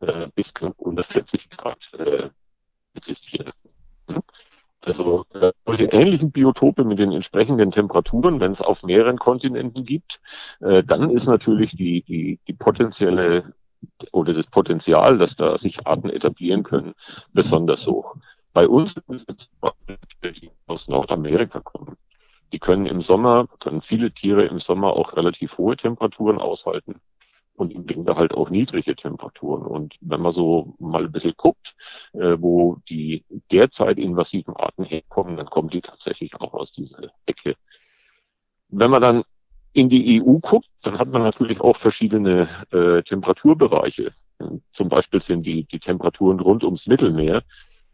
äh, 0.00 0.28
bis 0.34 0.54
knapp 0.54 0.78
unter 0.78 1.04
40 1.04 1.50
Grad 1.50 1.92
äh, 1.94 2.30
existieren. 2.94 3.52
Also 4.86 5.26
äh, 5.34 5.50
solche 5.66 5.86
ähnlichen 5.86 6.30
Biotope 6.30 6.84
mit 6.84 7.00
den 7.00 7.10
entsprechenden 7.10 7.72
Temperaturen, 7.72 8.38
wenn 8.38 8.52
es 8.52 8.62
auf 8.62 8.84
mehreren 8.84 9.18
Kontinenten 9.18 9.84
gibt, 9.84 10.20
äh, 10.60 10.84
dann 10.84 11.10
ist 11.10 11.26
natürlich 11.26 11.72
die, 11.72 12.02
die, 12.02 12.38
die 12.46 12.52
potenzielle 12.52 13.52
oder 14.12 14.32
das 14.32 14.46
Potenzial, 14.46 15.18
dass 15.18 15.34
da 15.34 15.58
sich 15.58 15.88
Arten 15.88 16.08
etablieren 16.08 16.62
können, 16.62 16.94
besonders 17.32 17.84
hoch. 17.88 18.14
Bei 18.52 18.68
uns 18.68 18.94
sind 19.08 19.24
es 19.26 19.50
die 20.22 20.50
aus 20.68 20.86
Nordamerika 20.86 21.60
kommen. 21.60 21.96
Die 22.52 22.60
können 22.60 22.86
im 22.86 23.02
Sommer, 23.02 23.48
können 23.58 23.82
viele 23.82 24.12
Tiere 24.12 24.46
im 24.46 24.60
Sommer 24.60 24.92
auch 24.92 25.16
relativ 25.16 25.58
hohe 25.58 25.76
Temperaturen 25.76 26.38
aushalten 26.38 27.00
und 27.56 27.72
im 27.72 27.88
Winter 27.88 28.16
halt 28.16 28.32
auch 28.34 28.50
niedrige 28.50 28.94
Temperaturen. 28.94 29.66
Und 29.66 29.96
wenn 30.00 30.20
man 30.20 30.32
so 30.32 30.74
mal 30.78 31.04
ein 31.04 31.12
bisschen 31.12 31.34
guckt, 31.36 31.74
äh, 32.12 32.36
wo 32.38 32.78
die 32.88 33.24
derzeit 33.50 33.98
invasiven 33.98 34.54
Arten 34.56 34.84
herkommen, 34.84 35.36
dann 35.36 35.46
kommen 35.46 35.70
die 35.70 35.80
tatsächlich 35.80 36.34
auch 36.36 36.54
aus 36.54 36.72
dieser 36.72 37.10
Ecke. 37.26 37.56
Wenn 38.68 38.90
man 38.90 39.02
dann 39.02 39.24
in 39.72 39.88
die 39.88 40.22
EU 40.22 40.38
guckt, 40.38 40.68
dann 40.82 40.98
hat 40.98 41.08
man 41.08 41.22
natürlich 41.22 41.60
auch 41.60 41.76
verschiedene 41.76 42.48
äh, 42.72 43.02
Temperaturbereiche. 43.02 44.10
Zum 44.72 44.88
Beispiel 44.88 45.20
sind 45.20 45.44
die, 45.44 45.64
die 45.64 45.78
Temperaturen 45.78 46.40
rund 46.40 46.64
ums 46.64 46.86
Mittelmeer 46.86 47.42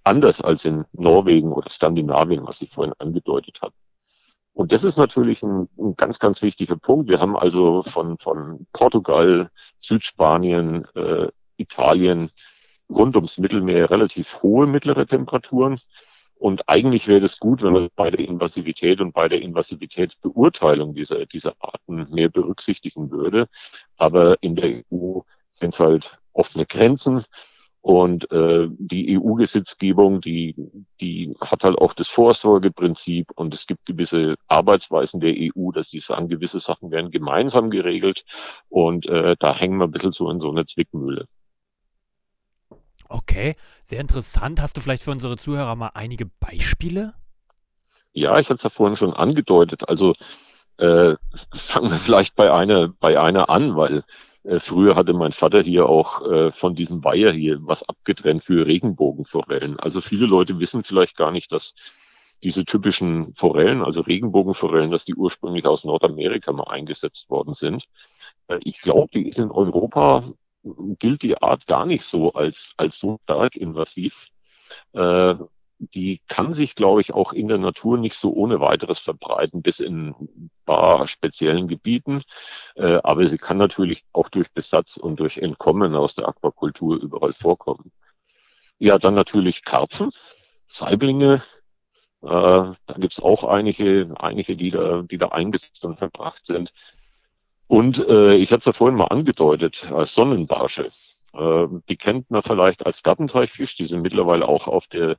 anders 0.05 0.41
als 0.41 0.65
in 0.65 0.85
Norwegen 0.93 1.53
oder 1.53 1.71
Skandinavien, 1.71 2.47
was 2.47 2.63
ich 2.63 2.71
vorhin 2.71 2.95
angedeutet 2.99 3.61
habe. 3.63 3.75
Und 4.55 4.73
das 4.73 4.85
ist 4.85 4.99
natürlich 4.99 5.43
ein, 5.43 5.69
ein, 5.79 5.97
ganz, 5.97 6.19
ganz 6.19 6.43
wichtiger 6.43 6.77
Punkt. 6.77 7.09
Wir 7.09 7.21
haben 7.21 7.37
also 7.37 7.83
von, 7.85 8.19
von 8.19 8.67
Portugal, 8.73 9.51
Südspanien, 9.79 10.87
äh, 10.95 11.29
Italien 11.57 12.31
rund 12.91 13.17
ums 13.17 13.39
Mittelmeer 13.39 13.91
relativ 13.91 14.43
hohe 14.43 14.67
mittlere 14.67 15.07
Temperaturen. 15.07 15.79
Und 16.35 16.69
eigentlich 16.69 17.07
wäre 17.07 17.21
das 17.21 17.39
gut, 17.39 17.63
wenn 17.63 17.73
man 17.73 17.89
bei 17.95 18.11
der 18.11 18.21
Invasivität 18.21 19.01
und 19.01 19.13
bei 19.13 19.29
der 19.29 19.41
Invasivitätsbeurteilung 19.41 20.95
dieser, 20.95 21.25
dieser 21.25 21.55
Arten 21.61 22.09
mehr 22.11 22.29
berücksichtigen 22.29 23.11
würde. 23.11 23.49
Aber 23.97 24.37
in 24.43 24.57
der 24.57 24.83
EU 24.91 25.21
sind 25.51 25.73
es 25.75 25.81
halt 25.81 26.19
offene 26.33 26.67
Grenzen. 26.67 27.25
Und 27.83 28.31
äh, 28.31 28.69
die 28.71 29.19
EU-Gesetzgebung, 29.19 30.21
die, 30.21 30.55
die 31.01 31.35
hat 31.41 31.65
halt 31.65 31.77
auch 31.77 31.95
das 31.95 32.07
Vorsorgeprinzip 32.07 33.33
und 33.35 33.53
es 33.53 33.67
gibt 33.67 33.87
gewisse 33.87 34.37
Arbeitsweisen 34.47 35.19
der 35.19 35.35
EU, 35.37 35.73
dass 35.73 35.91
sie 35.91 35.99
sagen, 35.99 36.29
gewisse 36.29 36.61
Sachen 36.61 36.93
werden 36.93 37.11
gemeinsam 37.11 37.71
geregelt 37.71 38.25
und 38.69 39.07
äh, 39.07 39.35
da 39.41 39.55
hängen 39.55 39.79
wir 39.79 39.89
ein 39.89 39.91
bisschen 39.91 40.13
so 40.13 40.31
in 40.31 40.39
so 40.39 40.51
einer 40.51 40.65
Zwickmühle. 40.65 41.27
Okay, 43.09 43.57
sehr 43.85 44.01
interessant. 44.01 44.61
Hast 44.61 44.77
du 44.77 44.81
vielleicht 44.81 45.03
für 45.03 45.11
unsere 45.11 45.37
Zuhörer 45.37 45.75
mal 45.75 45.91
einige 45.95 46.27
Beispiele? 46.27 47.15
Ja, 48.13 48.39
ich 48.39 48.49
hatte 48.49 48.59
es 48.59 48.63
ja 48.63 48.71
vorhin 48.71 48.97
schon 48.97 49.13
angedeutet. 49.13 49.89
Also 49.89 50.15
äh, 50.77 51.17
fangen 51.53 51.91
wir 51.91 51.99
vielleicht 51.99 52.37
bei 52.37 52.53
einer, 52.53 52.89
bei 52.89 53.21
einer 53.21 53.51
an, 53.51 53.75
weil 53.75 54.05
äh, 54.45 54.61
früher 54.61 54.97
hatte 54.97 55.13
mein 55.13 55.33
Vater 55.33 55.63
hier 55.63 55.87
auch 55.87 56.23
äh, 56.29 56.53
von 56.53 56.75
diesem 56.75 57.05
Weiher 57.05 57.33
hier 57.33 57.59
was 57.61 57.89
abgetrennt 57.89 58.43
für 58.43 58.67
Regenbogenforellen. 58.67 59.79
Also 59.79 60.01
viele 60.01 60.27
Leute 60.27 60.59
wissen 60.59 60.85
vielleicht 60.85 61.17
gar 61.17 61.31
nicht, 61.31 61.53
dass 61.53 61.75
diese 62.43 62.65
typischen 62.65 63.35
Forellen, 63.35 63.83
also 63.83 64.01
Regenbogenforellen, 64.01 64.91
dass 64.91 65.05
die 65.05 65.15
ursprünglich 65.15 65.65
aus 65.65 65.85
Nordamerika 65.85 66.53
mal 66.53 66.69
eingesetzt 66.69 67.31
worden 67.31 67.55
sind. 67.55 67.85
Äh, 68.49 68.59
ich 68.65 68.79
glaube, 68.81 69.11
die 69.15 69.29
ist 69.29 69.39
in 69.39 69.51
Europa, 69.51 70.25
gilt 70.99 71.23
die 71.23 71.41
Art 71.41 71.67
gar 71.67 71.87
nicht 71.87 72.05
so 72.05 72.33
als, 72.33 72.75
als 72.77 72.99
so 72.99 73.19
stark 73.25 73.57
invasiv. 73.57 74.29
Äh, 75.83 75.87
die 75.95 76.21
kann 76.29 76.53
sich, 76.53 76.75
glaube 76.75 77.01
ich, 77.01 77.13
auch 77.13 77.33
in 77.33 77.49
der 77.49 77.59
Natur 77.59 77.99
nicht 77.99 78.15
so 78.15 78.33
ohne 78.33 78.61
weiteres 78.61 78.99
verbreiten, 78.99 79.63
bis 79.63 79.81
in 79.81 80.09
ein 80.09 80.51
paar 80.67 81.07
speziellen 81.07 81.69
Gebieten. 81.69 82.23
Äh, 82.77 82.99
aber 83.03 83.27
sie 83.27 83.39
kann 83.39 83.59
natürlich 83.59 84.05
auch 84.13 84.29
durch 84.29 84.51
Besatz 84.53 84.97
und 84.97 85.21
durch 85.21 85.39
Entkommen 85.39 85.95
aus 85.95 86.15
der 86.15 86.29
Aquakultur 86.29 87.01
überall 87.01 87.33
vorkommen. 87.35 87.93
Ja, 88.79 88.99
dann 88.99 89.15
natürlich 89.15 89.65
Karpfen, 89.65 90.11
Saiblinge. 90.67 91.43
Äh, 92.23 92.27
da 92.27 92.95
gibt's 92.97 93.21
auch 93.21 93.45
einige, 93.45 94.13
einige, 94.19 94.57
die 94.57 94.71
da, 94.71 95.03
die 95.03 95.19
da 95.19 95.29
eingesetzt 95.29 95.85
und 95.85 95.99
verbracht 95.99 96.47
sind. 96.47 96.73
Und 97.67 98.07
äh, 98.07 98.35
ich 98.35 98.51
hatte 98.51 98.61
es 98.61 98.67
ja 98.67 98.73
vorhin 98.73 98.99
mal 98.99 99.07
angedeutet, 99.07 99.91
als 99.91 100.15
Sonnenbarsche. 100.15 100.89
Äh, 101.33 101.67
die 101.89 101.97
kennt 101.97 102.31
man 102.31 102.43
vielleicht 102.43 102.85
als 102.85 103.03
Gartenteichfisch. 103.03 103.77
Die 103.77 103.87
sind 103.87 104.03
mittlerweile 104.03 104.47
auch 104.47 104.67
auf 104.67 104.87
der 104.89 105.17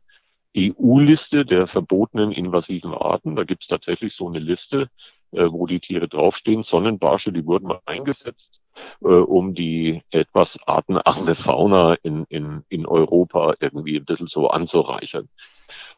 EU-Liste 0.55 1.45
der 1.45 1.67
verbotenen 1.67 2.31
invasiven 2.31 2.93
Arten. 2.93 3.35
Da 3.35 3.43
gibt 3.43 3.63
es 3.63 3.67
tatsächlich 3.67 4.15
so 4.15 4.27
eine 4.27 4.39
Liste, 4.39 4.89
äh, 5.31 5.51
wo 5.51 5.65
die 5.65 5.79
Tiere 5.79 6.07
draufstehen. 6.07 6.63
Sonnenbarsche, 6.63 7.31
die 7.31 7.45
wurden 7.45 7.67
mal 7.67 7.81
eingesetzt, 7.85 8.61
äh, 9.01 9.07
um 9.07 9.55
die 9.55 10.03
etwas 10.11 10.59
artenarme 10.67 11.35
Fauna 11.35 11.95
in, 12.03 12.25
in, 12.29 12.63
in 12.69 12.85
Europa 12.85 13.55
irgendwie 13.59 13.97
ein 13.97 14.05
bisschen 14.05 14.27
so 14.27 14.49
anzureichern. 14.49 15.29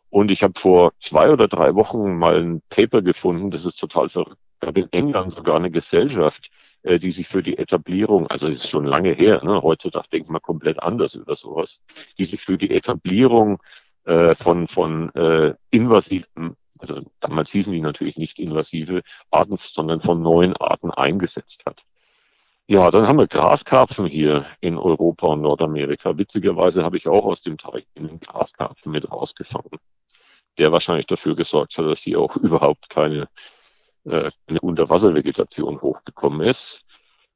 Und 0.09 0.31
ich 0.31 0.43
habe 0.43 0.57
vor 0.57 0.93
zwei 0.99 1.29
oder 1.29 1.49
drei 1.49 1.75
Wochen 1.75 2.17
mal 2.17 2.41
ein 2.41 2.61
Paper 2.69 3.01
gefunden, 3.01 3.51
das 3.51 3.65
ist 3.65 3.75
total 3.75 4.07
verrückt. 4.07 4.37
gab 4.61 4.77
in 4.77 4.91
England 4.93 5.33
sogar 5.33 5.57
eine 5.57 5.69
Gesellschaft, 5.69 6.49
äh, 6.83 6.99
die 6.99 7.11
sich 7.11 7.27
für 7.27 7.43
die 7.43 7.57
Etablierung, 7.57 8.27
also 8.27 8.47
das 8.47 8.59
ist 8.59 8.69
schon 8.69 8.85
lange 8.85 9.11
her, 9.11 9.43
ne, 9.43 9.61
heutzutage 9.61 10.07
denkt 10.13 10.29
man 10.29 10.41
komplett 10.41 10.81
anders 10.81 11.15
über 11.15 11.35
sowas, 11.35 11.83
die 12.17 12.25
sich 12.25 12.41
für 12.41 12.57
die 12.57 12.71
Etablierung 12.71 13.59
äh, 14.05 14.35
von, 14.35 14.67
von 14.67 15.13
äh, 15.15 15.53
invasiven, 15.71 16.55
also 16.79 17.01
damals 17.19 17.51
hießen 17.51 17.73
die 17.73 17.81
natürlich 17.81 18.17
nicht 18.17 18.39
invasive 18.39 19.01
Arten, 19.31 19.57
sondern 19.57 20.01
von 20.01 20.21
neuen 20.21 20.55
Arten 20.57 20.91
eingesetzt 20.91 21.63
hat. 21.65 21.81
Ja, 22.67 22.89
dann 22.89 23.07
haben 23.07 23.19
wir 23.19 23.27
Graskarpfen 23.27 24.07
hier 24.07 24.45
in 24.59 24.77
Europa 24.77 25.27
und 25.27 25.41
Nordamerika. 25.41 26.17
Witzigerweise 26.17 26.83
habe 26.83 26.97
ich 26.97 27.07
auch 27.07 27.25
aus 27.25 27.41
dem 27.41 27.57
Teich 27.59 27.85
einen 27.95 28.19
Graskarpfen 28.19 28.91
mit 28.91 29.11
rausgefangen, 29.11 29.79
der 30.57 30.71
wahrscheinlich 30.71 31.05
dafür 31.05 31.35
gesorgt 31.35 31.77
hat, 31.77 31.85
dass 31.85 31.99
hier 31.99 32.19
auch 32.19 32.35
überhaupt 32.35 32.89
keine, 32.89 33.27
äh, 34.05 34.31
eine 34.47 34.61
Unterwasservegetation 34.61 35.79
hochgekommen 35.81 36.47
ist. 36.47 36.81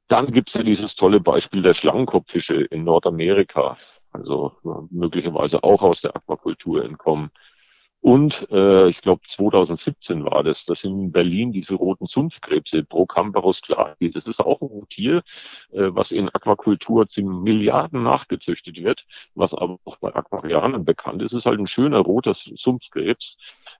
Dann 0.08 0.32
gibt 0.32 0.48
es 0.48 0.54
ja 0.54 0.64
dieses 0.64 0.96
tolle 0.96 1.20
Beispiel 1.20 1.62
der 1.62 1.74
Schlangenkopffische 1.74 2.54
in 2.54 2.82
Nordamerika 2.82 3.76
also 4.12 4.52
möglicherweise 4.90 5.62
auch 5.64 5.82
aus 5.82 6.00
der 6.00 6.16
Aquakultur 6.16 6.84
entkommen. 6.84 7.30
Und 8.02 8.48
äh, 8.50 8.88
ich 8.88 9.02
glaube 9.02 9.20
2017 9.26 10.24
war 10.24 10.42
das, 10.42 10.64
das 10.64 10.80
sind 10.80 10.98
in 10.98 11.12
Berlin 11.12 11.52
diese 11.52 11.74
roten 11.74 12.06
Sumpfkrebse, 12.06 12.82
Procambarus 12.82 13.60
clari. 13.60 14.10
Das 14.10 14.26
ist 14.26 14.40
auch 14.40 14.62
ein 14.62 14.88
Tier, 14.88 15.18
äh, 15.72 15.88
was 15.92 16.10
in 16.10 16.30
Aquakultur 16.30 17.08
ziemlich 17.08 17.40
Milliarden 17.40 18.02
nachgezüchtet 18.02 18.76
wird, 18.82 19.04
was 19.34 19.52
aber 19.52 19.78
auch 19.84 19.98
bei 19.98 20.14
Aquarianern 20.14 20.86
bekannt 20.86 21.20
ist. 21.20 21.32
Es 21.32 21.40
ist 21.40 21.46
halt 21.46 21.60
ein 21.60 21.66
schöner 21.66 21.98
roter 21.98 22.32
Sumpfkrebs, 22.34 23.36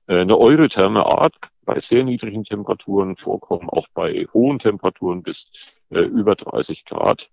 äh, 0.07 0.21
eine 0.21 0.37
eurytherme 0.37 1.07
Art, 1.07 1.35
bei 1.65 1.81
sehr 1.81 2.05
niedrigen 2.05 2.45
Temperaturen 2.45 3.17
vorkommen, 3.17 3.71
auch 3.71 3.87
bei 3.95 4.27
hohen 4.35 4.59
Temperaturen 4.59 5.23
bis 5.23 5.51
äh, 5.91 6.01
über 6.01 6.35
30 6.35 6.85
Grad 6.85 7.31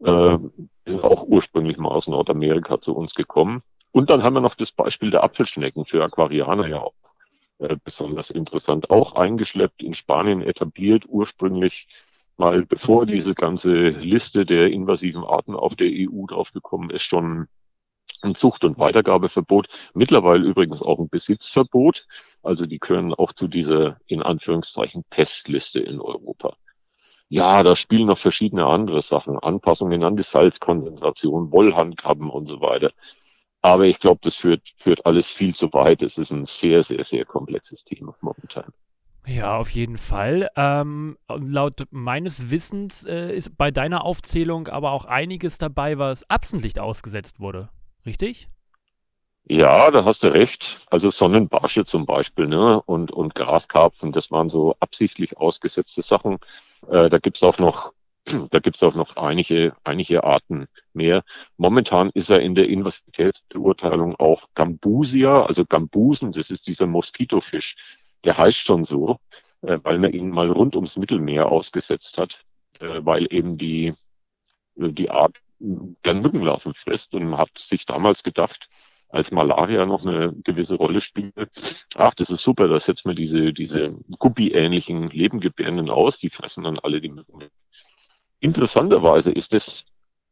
äh, 0.00 0.38
sind 0.86 1.02
auch 1.02 1.24
ursprünglich 1.24 1.76
mal 1.76 1.88
aus 1.88 2.08
Nordamerika 2.08 2.80
zu 2.80 2.94
uns 2.94 3.14
gekommen. 3.14 3.62
Und 3.92 4.10
dann 4.10 4.22
haben 4.22 4.34
wir 4.34 4.40
noch 4.40 4.56
das 4.56 4.72
Beispiel 4.72 5.10
der 5.10 5.22
Apfelschnecken 5.22 5.84
für 5.84 6.02
Aquarianer 6.02 6.66
ja 6.66 6.80
auch 6.80 6.94
äh, 7.58 7.76
besonders 7.82 8.30
interessant. 8.30 8.90
Auch 8.90 9.14
eingeschleppt 9.14 9.82
in 9.82 9.94
Spanien 9.94 10.42
etabliert, 10.42 11.04
ursprünglich 11.06 11.86
mal 12.36 12.66
bevor 12.66 13.06
diese 13.06 13.34
ganze 13.34 13.70
Liste 13.70 14.44
der 14.44 14.70
invasiven 14.70 15.24
Arten 15.24 15.54
auf 15.54 15.76
der 15.76 15.88
EU 15.90 16.26
draufgekommen 16.26 16.90
ist, 16.90 17.04
schon 17.04 17.46
ein 18.22 18.34
Zucht- 18.34 18.64
und 18.64 18.78
Weitergabeverbot, 18.78 19.68
mittlerweile 19.94 20.44
übrigens 20.44 20.82
auch 20.82 20.98
ein 20.98 21.08
Besitzverbot. 21.08 22.06
Also 22.42 22.66
die 22.66 22.78
können 22.78 23.14
auch 23.14 23.32
zu 23.32 23.48
dieser 23.48 23.98
in 24.06 24.22
Anführungszeichen 24.22 25.04
Pestliste 25.10 25.80
in 25.80 26.00
Europa. 26.00 26.56
Ja, 27.28 27.62
da 27.62 27.74
spielen 27.74 28.06
noch 28.06 28.18
verschiedene 28.18 28.66
andere 28.66 29.02
Sachen, 29.02 29.38
Anpassungen 29.38 30.04
an 30.04 30.16
die 30.16 30.22
Salzkonzentration, 30.22 31.50
Wollhandkrabben 31.52 32.30
und 32.30 32.46
so 32.46 32.60
weiter. 32.60 32.92
Aber 33.62 33.86
ich 33.86 33.98
glaube, 33.98 34.20
das 34.22 34.36
führt, 34.36 34.62
führt 34.76 35.06
alles 35.06 35.30
viel 35.30 35.54
zu 35.54 35.72
weit. 35.72 36.02
Es 36.02 36.18
ist 36.18 36.32
ein 36.32 36.44
sehr, 36.44 36.82
sehr, 36.82 37.02
sehr 37.02 37.24
komplexes 37.24 37.82
Thema 37.82 38.14
momentan. 38.20 38.72
Ja, 39.26 39.56
auf 39.56 39.70
jeden 39.70 39.96
Fall. 39.96 40.48
Ähm, 40.54 41.16
laut 41.28 41.86
meines 41.90 42.50
Wissens 42.50 43.06
äh, 43.06 43.34
ist 43.34 43.56
bei 43.56 43.70
deiner 43.70 44.04
Aufzählung 44.04 44.68
aber 44.68 44.92
auch 44.92 45.06
einiges 45.06 45.56
dabei, 45.56 45.96
was 45.96 46.28
absichtlich 46.28 46.78
ausgesetzt 46.78 47.40
wurde. 47.40 47.70
Richtig? 48.04 48.48
Ja, 49.46 49.90
da 49.90 50.04
hast 50.04 50.22
du 50.22 50.28
recht. 50.28 50.86
Also 50.90 51.10
Sonnenbarsche 51.10 51.84
zum 51.84 52.06
Beispiel, 52.06 52.46
ne? 52.46 52.80
Und, 52.82 53.10
und 53.12 53.34
Graskarpfen, 53.34 54.10
das 54.12 54.30
waren 54.30 54.48
so 54.48 54.74
absichtlich 54.80 55.36
ausgesetzte 55.36 56.02
Sachen. 56.02 56.38
Äh, 56.88 57.10
da 57.10 57.18
gibt's 57.18 57.42
auch 57.42 57.58
noch, 57.58 57.92
da 58.50 58.58
gibt's 58.60 58.82
auch 58.82 58.94
noch 58.94 59.16
einige, 59.16 59.76
einige 59.84 60.24
Arten 60.24 60.66
mehr. 60.94 61.24
Momentan 61.58 62.10
ist 62.14 62.30
er 62.30 62.40
in 62.40 62.54
der 62.54 62.68
Invasivitätsbeurteilung 62.70 64.16
auch 64.16 64.48
Gambusia, 64.54 65.44
also 65.44 65.66
Gambusen, 65.66 66.32
das 66.32 66.50
ist 66.50 66.66
dieser 66.66 66.86
Moskitofisch. 66.86 67.76
Der 68.24 68.38
heißt 68.38 68.58
schon 68.58 68.84
so, 68.84 69.18
äh, 69.60 69.78
weil 69.82 69.98
man 69.98 70.14
ihn 70.14 70.30
mal 70.30 70.50
rund 70.50 70.74
ums 70.74 70.96
Mittelmeer 70.96 71.52
ausgesetzt 71.52 72.16
hat, 72.16 72.40
äh, 72.80 73.00
weil 73.04 73.26
eben 73.30 73.58
die, 73.58 73.92
die 74.76 75.10
Art 75.10 75.36
gern 76.02 76.22
Mückenlarven 76.22 76.74
frisst 76.74 77.14
und 77.14 77.28
man 77.28 77.40
hat 77.40 77.50
sich 77.58 77.84
damals 77.86 78.22
gedacht, 78.22 78.68
als 79.14 79.30
Malaria 79.30 79.86
noch 79.86 80.04
eine 80.04 80.32
gewisse 80.44 80.74
Rolle 80.74 81.00
spielt. 81.00 81.34
Ach, 81.94 82.14
das 82.14 82.30
ist 82.30 82.42
super, 82.42 82.68
da 82.68 82.78
setzt 82.80 83.06
man 83.06 83.16
diese, 83.16 83.52
diese 83.52 83.94
Guppi-ähnlichen 84.18 85.08
Lebengebärenden 85.10 85.88
aus, 85.88 86.18
die 86.18 86.30
fressen 86.30 86.64
dann 86.64 86.78
alle 86.80 87.00
die 87.00 87.10
Mücken. 87.10 87.44
Interessanterweise 88.40 89.30
ist 89.30 89.52
das 89.52 89.84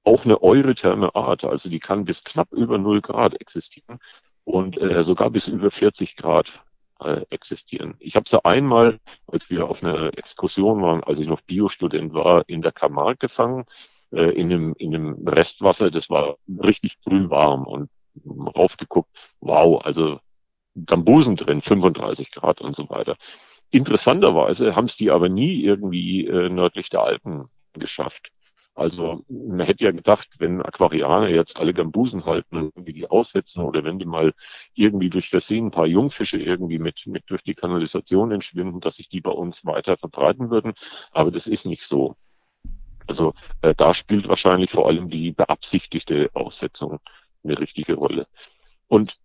auch 0.05 0.25
eine 0.25 0.43
eurytherme 0.43 1.15
Art, 1.15 1.45
also 1.45 1.69
die 1.69 1.79
kann 1.79 2.05
bis 2.05 2.25
knapp 2.25 2.53
über 2.53 2.77
0 2.77 3.01
Grad 3.01 3.41
existieren 3.41 4.01
und 4.45 4.77
äh, 4.79 5.05
sogar 5.05 5.31
bis 5.31 5.47
über 5.47 5.71
40 5.71 6.17
Grad 6.17 6.61
äh, 7.01 7.23
existieren. 7.31 7.95
Ich 8.01 8.17
habe 8.17 8.29
sie 8.29 8.45
einmal, 8.45 8.99
als 9.29 9.49
wir 9.49 9.69
auf 9.69 9.85
einer 9.85 10.19
Exkursion 10.19 10.83
waren, 10.83 11.05
als 11.05 11.21
ich 11.21 11.29
noch 11.29 11.41
Biostudent 11.43 12.15
war, 12.15 12.49
in 12.49 12.63
der 12.63 12.73
Camargue 12.73 13.17
gefangen, 13.17 13.65
äh, 14.11 14.31
in, 14.33 14.53
einem, 14.53 14.75
in 14.77 14.95
einem 14.95 15.29
Restwasser, 15.29 15.93
das 15.93 16.11
war 16.11 16.37
richtig 16.49 16.99
brühwarm 17.05 17.65
und 17.65 17.89
raufgeguckt, 18.27 19.11
wow, 19.41 19.85
also 19.85 20.21
Gambusen 20.87 21.37
drin, 21.37 21.63
35 21.63 22.31
Grad 22.31 22.61
und 22.61 22.77
so 22.77 22.89
weiter. 22.89 23.17
Interessanterweise 23.71 24.77
haben 24.77 24.87
es 24.87 24.97
die 24.97 25.11
aber 25.11 25.29
nie 25.29 25.63
irgendwie 25.63 26.27
äh, 26.27 26.49
nördlich 26.49 26.91
der 26.91 27.03
Alpen 27.03 27.49
geschafft. 27.73 28.31
Also 28.75 29.23
man 29.29 29.67
hätte 29.67 29.85
ja 29.85 29.91
gedacht, 29.91 30.29
wenn 30.39 30.63
Aquarianer 30.63 31.29
jetzt 31.29 31.59
alle 31.59 31.75
Gambusen 31.75 32.25
halten 32.25 32.57
und 32.57 32.65
irgendwie 32.75 32.95
die 32.95 33.11
aussetzen 33.11 33.63
oder 33.63 33.85
wenn 33.85 33.99
die 33.99 34.07
mal 34.07 34.33
irgendwie 34.75 35.11
durch 35.11 35.29
Versehen 35.29 35.67
ein 35.67 35.71
paar 35.71 35.87
Jungfische 35.87 36.39
irgendwie 36.39 36.79
mit, 36.79 37.07
mit 37.07 37.25
durch 37.27 37.43
die 37.43 37.55
Kanalisation 37.55 38.33
entschwinden, 38.33 38.81
dass 38.81 38.97
sich 38.97 39.11
die 39.11 39.21
bei 39.21 39.31
uns 39.31 39.65
weiter 39.67 39.99
verbreiten 39.99 40.51
würden. 40.51 40.73
Aber 41.11 41.31
das 41.31 41.47
ist 41.47 41.67
nicht 41.67 41.83
so. 41.83 42.17
Also 43.07 43.35
äh, 43.61 43.75
da 43.75 43.93
spielt 43.93 44.29
wahrscheinlich 44.29 44.71
vor 44.71 44.87
allem 44.87 45.11
die 45.11 45.33
beabsichtigte 45.33 46.31
Aussetzung 46.33 47.01
eine 47.45 47.59
richtige 47.59 47.95
Rolle. 47.95 48.27
Und 48.89 49.17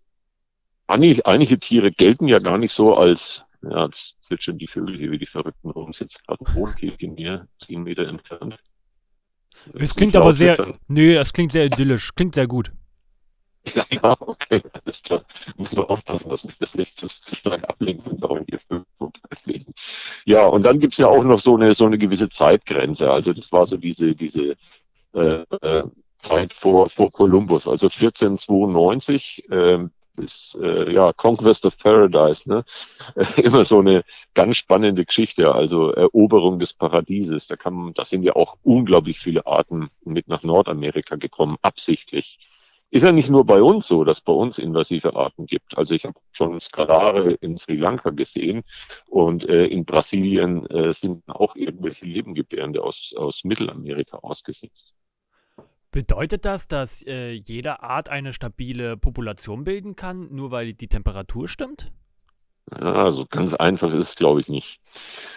einige, 0.87 1.59
Tiere 1.59 1.91
gelten 1.91 2.27
ja 2.27 2.39
gar 2.39 2.57
nicht 2.57 2.73
so 2.73 2.95
als, 2.95 3.43
ja, 3.61 3.85
jetzt 3.85 4.17
zwitschern 4.21 4.57
die 4.57 4.67
Vögel 4.67 4.97
hier 4.97 5.11
wie 5.11 5.19
die 5.19 5.25
Verrückten 5.25 5.69
rum, 5.69 5.93
sitzt 5.93 6.25
gerade 6.25 6.43
ein 6.45 6.53
Rotkehlchen 6.55 7.17
hier, 7.17 7.47
zehn 7.59 7.83
Meter 7.83 8.07
entfernt. 8.07 8.57
Es 9.73 9.95
klingt 9.95 10.15
aber 10.15 10.33
sehr, 10.33 10.75
nö, 10.87 11.17
es 11.17 11.33
klingt 11.33 11.51
sehr 11.51 11.65
idyllisch, 11.65 12.13
klingt 12.13 12.35
sehr 12.35 12.47
gut. 12.47 12.71
Ja, 13.73 13.85
ja, 13.91 14.15
okay, 14.19 14.61
alles 14.85 15.01
klar. 15.01 15.25
Muss 15.57 15.73
nur 15.73 15.89
aufpassen, 15.89 16.29
dass 16.29 16.43
nicht 16.43 16.61
das 16.61 16.75
Licht 16.75 16.99
zu 16.99 17.09
stark 17.09 17.67
ablenkt 17.67 18.07
und 18.07 18.23
auch 18.23 18.37
in 18.37 18.45
die 18.45 18.57
Vögel 18.57 18.85
fliegen. 19.43 19.73
Ja, 20.25 20.45
und 20.45 20.63
dann 20.63 20.79
gibt's 20.79 20.97
ja 20.97 21.07
auch 21.07 21.23
noch 21.23 21.39
so 21.39 21.55
eine, 21.55 21.73
so 21.73 21.85
eine 21.85 21.97
gewisse 21.97 22.29
Zeitgrenze. 22.29 23.09
Also 23.11 23.33
das 23.33 23.51
war 23.51 23.65
so 23.65 23.77
diese, 23.77 24.15
diese 24.15 24.55
äh, 25.13 25.43
äh, 25.61 25.83
Zeit 26.17 26.53
vor, 26.53 26.89
vor 26.89 27.11
Columbus, 27.11 27.67
also 27.67 27.87
1492 27.87 29.49
äh, 29.49 29.87
bis 30.17 30.57
äh, 30.61 30.91
ja, 30.91 31.13
Conquest 31.13 31.65
of 31.65 31.77
Paradise, 31.77 32.49
ne? 32.49 32.65
immer 33.37 33.63
so 33.63 33.79
eine 33.79 34.03
ganz 34.33 34.57
spannende 34.57 35.05
Geschichte, 35.05 35.53
also 35.53 35.91
Eroberung 35.91 36.59
des 36.59 36.73
Paradieses. 36.73 37.47
Da 37.47 37.55
kann, 37.55 37.93
da 37.93 38.03
sind 38.03 38.23
ja 38.23 38.35
auch 38.35 38.57
unglaublich 38.63 39.19
viele 39.19 39.45
Arten 39.45 39.89
mit 40.03 40.27
nach 40.27 40.43
Nordamerika 40.43 41.15
gekommen, 41.15 41.57
absichtlich. 41.61 42.39
Ist 42.89 43.03
ja 43.03 43.11
nicht 43.11 43.29
nur 43.29 43.45
bei 43.45 43.61
uns 43.61 43.87
so, 43.87 44.05
dass 44.05 44.21
bei 44.21 44.31
uns 44.31 44.57
invasive 44.57 45.15
Arten 45.15 45.45
gibt. 45.45 45.77
Also 45.77 45.93
ich 45.93 46.05
habe 46.05 46.17
schon 46.31 46.59
Skalare 46.61 47.33
in 47.33 47.57
Sri 47.57 47.75
Lanka 47.75 48.11
gesehen 48.11 48.63
und 49.07 49.47
äh, 49.47 49.65
in 49.65 49.83
Brasilien 49.83 50.65
äh, 50.67 50.93
sind 50.93 51.23
auch 51.27 51.55
irgendwelche 51.55 52.05
Lebengebärende 52.05 52.81
aus, 52.81 53.13
aus 53.17 53.43
Mittelamerika 53.43 54.19
ausgesetzt. 54.19 54.95
Bedeutet 55.91 56.45
das, 56.45 56.67
dass 56.67 57.05
äh, 57.05 57.31
jede 57.31 57.81
Art 57.81 58.09
eine 58.09 58.33
stabile 58.33 58.97
Population 58.97 59.63
bilden 59.63 59.95
kann, 59.95 60.27
nur 60.33 60.51
weil 60.51 60.73
die 60.73 60.87
Temperatur 60.87 61.47
stimmt? 61.47 61.91
Ja, 62.71 63.05
also 63.05 63.25
ganz 63.29 63.53
einfach 63.53 63.93
ist 63.93 64.09
es, 64.09 64.15
glaube 64.15 64.41
ich, 64.41 64.49
nicht. 64.49 64.81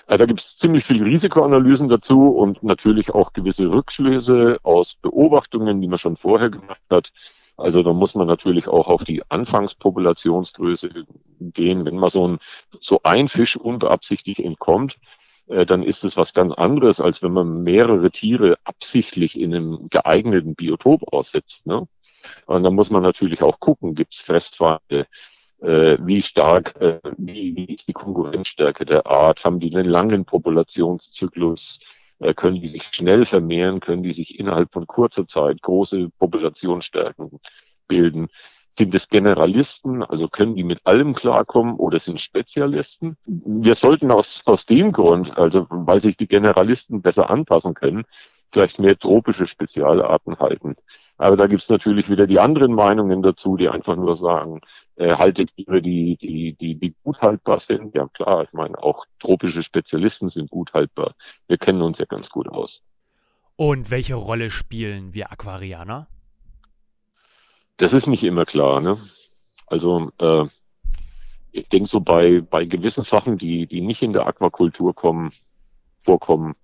Also 0.07 0.19
da 0.19 0.27
gibt 0.27 0.41
es 0.41 0.57
ziemlich 0.57 0.85
viele 0.85 1.05
Risikoanalysen 1.05 1.89
dazu 1.89 2.29
und 2.29 2.63
natürlich 2.65 3.11
auch 3.11 3.33
gewisse 3.33 3.71
Rückschlüsse 3.71 4.59
aus 4.65 4.97
Beobachtungen, 4.97 5.81
die 5.81 5.87
man 5.87 5.99
schon 5.99 6.17
vorher 6.17 6.51
gemacht 6.51 6.83
hat. 6.91 7.13
Also 7.57 7.85
da 7.85 7.93
muss 7.93 8.17
man 8.17 8.27
natürlich 8.27 8.67
auch 8.67 8.89
auf 8.89 9.05
die 9.05 9.23
Anfangspopulationsgröße 9.29 10.91
gehen. 11.41 11.85
Wenn 11.85 11.99
man 11.99 12.11
so 12.11 12.27
ein, 12.27 12.39
so 12.81 13.01
ein 13.05 13.29
Fisch 13.29 13.57
unbeabsichtigt 13.57 14.41
entkommt, 14.41 14.95
äh, 14.95 15.20
dann 15.67 15.83
ist 15.83 16.05
es 16.05 16.17
was 16.17 16.33
ganz 16.33 16.53
anderes, 16.53 17.01
als 17.01 17.23
wenn 17.23 17.33
man 17.33 17.63
mehrere 17.63 18.11
Tiere 18.11 18.57
absichtlich 18.65 19.39
in 19.39 19.55
einem 19.55 19.89
geeigneten 19.91 20.55
Biotop 20.55 21.13
aussetzt. 21.13 21.67
Ne? 21.67 21.89
Und 22.47 22.63
dann 22.63 22.75
muss 22.75 22.91
man 22.91 23.03
natürlich 23.03 23.43
auch 23.43 23.59
gucken, 23.59 23.95
gibt 23.95 24.15
es 24.15 24.21
Fressfeinde, 24.21 25.07
äh, 25.61 25.99
wie 26.01 26.23
stark, 26.23 26.81
äh, 26.81 27.01
wie, 27.19 27.55
wie 27.57 27.75
ist 27.75 27.89
die 27.89 27.93
Konkurrenzstärke 27.93 28.87
der 28.87 29.07
Art, 29.07 29.45
haben 29.45 29.61
die 29.61 29.75
einen 29.75 29.89
langen 29.89 30.25
Populationszyklus, 30.25 31.81
äh, 32.19 32.35
können 32.35 32.61
die 32.61 32.69
sich 32.69 32.85
schnell 32.93 33.27
vermehren, 33.27 33.81
können 33.81 34.03
die 34.03 34.13
sich 34.13 34.39
innerhalb 34.39 34.73
von 34.73 34.87
kurzer 34.87 35.27
Zeit 35.27 35.61
große 35.63 36.11
Populationsstärken 36.19 37.41
bilden. 37.89 38.29
Sind 38.71 38.95
es 38.95 39.09
Generalisten, 39.09 40.03
also 40.05 40.29
können 40.29 40.55
die 40.55 40.63
mit 40.63 40.87
allem 40.87 41.15
klarkommen 41.15 41.75
oder 41.75 41.99
sind 41.99 42.21
Spezialisten? 42.21 43.17
Wir 43.27 43.75
sollten 43.75 44.11
aus, 44.13 44.43
aus 44.47 44.65
dem 44.65 44.93
Grund, 44.93 45.37
also 45.37 45.67
weil 45.71 46.01
sich 46.01 46.17
die 46.17 46.29
Generalisten 46.29 47.03
besser 47.03 47.31
anpassen 47.31 47.75
können, 47.75 48.05
vielleicht 48.51 48.79
mehr 48.79 48.99
tropische 48.99 49.47
Spezialarten 49.47 50.39
halten. 50.39 50.77
Aber 51.19 51.37
da 51.37 51.47
gibt's 51.47 51.69
natürlich 51.69 52.09
wieder 52.09 52.27
die 52.27 52.41
anderen 52.41 52.75
Meinungen 52.75 53.23
dazu, 53.23 53.57
die 53.57 53.69
einfach 53.69 53.97
nur 53.97 54.15
sagen, 54.15 54.61
äh, 54.97 55.15
haltet 55.15 55.55
Tiere, 55.55 55.83
die, 55.83 56.17
die, 56.17 56.55
die, 56.55 56.75
die 56.75 56.95
gut 57.03 57.21
haltbar 57.21 57.61
sind. 57.61 57.95
Ja 57.95 58.07
klar, 58.09 58.45
ich 58.45 58.53
meine, 58.53 58.79
auch 58.83 59.05
tropische 59.19 59.63
Spezialisten 59.63 60.29
sind 60.29 60.51
gut 60.51 60.73
haltbar. 60.75 61.15
Wir 61.47 61.59
kennen 61.59 61.83
uns 61.83 61.99
ja 61.99 62.07
ganz 62.07 62.31
gut 62.31 62.49
aus. 62.49 62.83
Und 63.57 63.91
welche 63.91 64.15
Rolle 64.15 64.51
spielen 64.51 65.15
wir 65.15 65.31
Aquarianer? 65.31 66.09
Das 67.81 67.95
ist 67.95 68.09
nicht 68.09 68.25
immer 68.25 68.45
klar. 68.45 68.83
Ne? 68.83 68.99
Also 69.67 70.11
äh, 70.19 70.45
ich 71.51 71.67
denke 71.71 71.89
so 71.89 72.01
bei, 72.01 72.43
bei 72.43 72.67
gewissen 72.67 73.05
Sachen, 73.05 73.39
die, 73.39 73.67
die 73.67 73.81
nicht 73.81 74.03
in 74.03 74.13
der 74.13 74.27
Aquakultur 74.27 74.95
kommen, 74.95 75.33
vorkommen, 76.01 76.55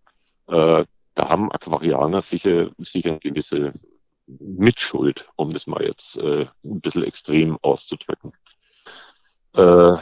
äh, 0.48 0.84
da 1.14 1.28
haben 1.30 1.50
Aquarianer 1.50 2.20
sicher, 2.20 2.68
sicher 2.76 3.12
eine 3.12 3.18
gewisse 3.20 3.72
Mitschuld, 4.26 5.26
um 5.36 5.54
das 5.54 5.66
mal 5.66 5.82
jetzt 5.82 6.18
äh, 6.18 6.48
ein 6.62 6.80
bisschen 6.82 7.04
extrem 7.04 7.56
auszudrücken. 7.62 8.32
Äh, 9.54 9.96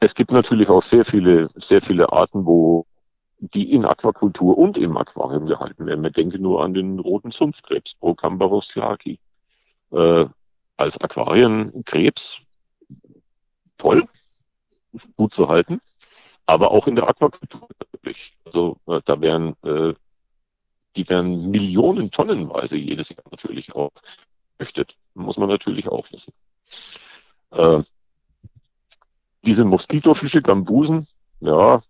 es 0.00 0.14
gibt 0.14 0.32
natürlich 0.32 0.68
auch 0.68 0.82
sehr 0.82 1.06
viele, 1.06 1.48
sehr 1.54 1.80
viele 1.80 2.12
Arten, 2.12 2.44
wo 2.44 2.84
die 3.38 3.72
in 3.72 3.86
Aquakultur 3.86 4.58
und 4.58 4.76
im 4.76 4.98
Aquarium 4.98 5.46
gehalten 5.46 5.86
werden. 5.86 6.02
Man 6.02 6.12
denke 6.12 6.38
nur 6.38 6.62
an 6.62 6.74
den 6.74 6.98
roten 6.98 7.30
Sumpfkrebs, 7.30 7.94
Procambarus 7.94 8.74
laki. 8.74 9.18
Äh, 9.92 10.26
als 10.82 11.00
Aquarienkrebs 11.00 12.38
toll, 13.78 14.08
gut 15.16 15.32
zu 15.32 15.48
halten, 15.48 15.80
aber 16.46 16.70
auch 16.70 16.86
in 16.86 16.96
der 16.96 17.08
Aquakultur 17.08 17.68
natürlich. 17.78 18.36
Also 18.44 18.78
äh, 18.86 19.00
da 19.04 19.20
werden 19.20 19.56
äh, 19.62 19.94
die 20.96 21.08
werden 21.08 21.50
Millionen 21.50 22.10
tonnenweise 22.10 22.76
jedes 22.76 23.08
Jahr 23.08 23.24
natürlich 23.30 23.74
auch 23.74 23.92
möchtet. 24.58 24.96
Muss 25.14 25.38
man 25.38 25.48
natürlich 25.48 25.88
auch 25.88 26.10
wissen. 26.12 26.34
Äh, 27.50 27.82
diese 29.42 29.64
Moskitofische, 29.64 30.42
Gambusen, 30.42 31.06
ja, 31.40 31.80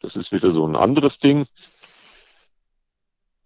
das 0.00 0.16
ist 0.16 0.32
wieder 0.32 0.50
so 0.50 0.66
ein 0.66 0.76
anderes 0.76 1.18
Ding 1.18 1.46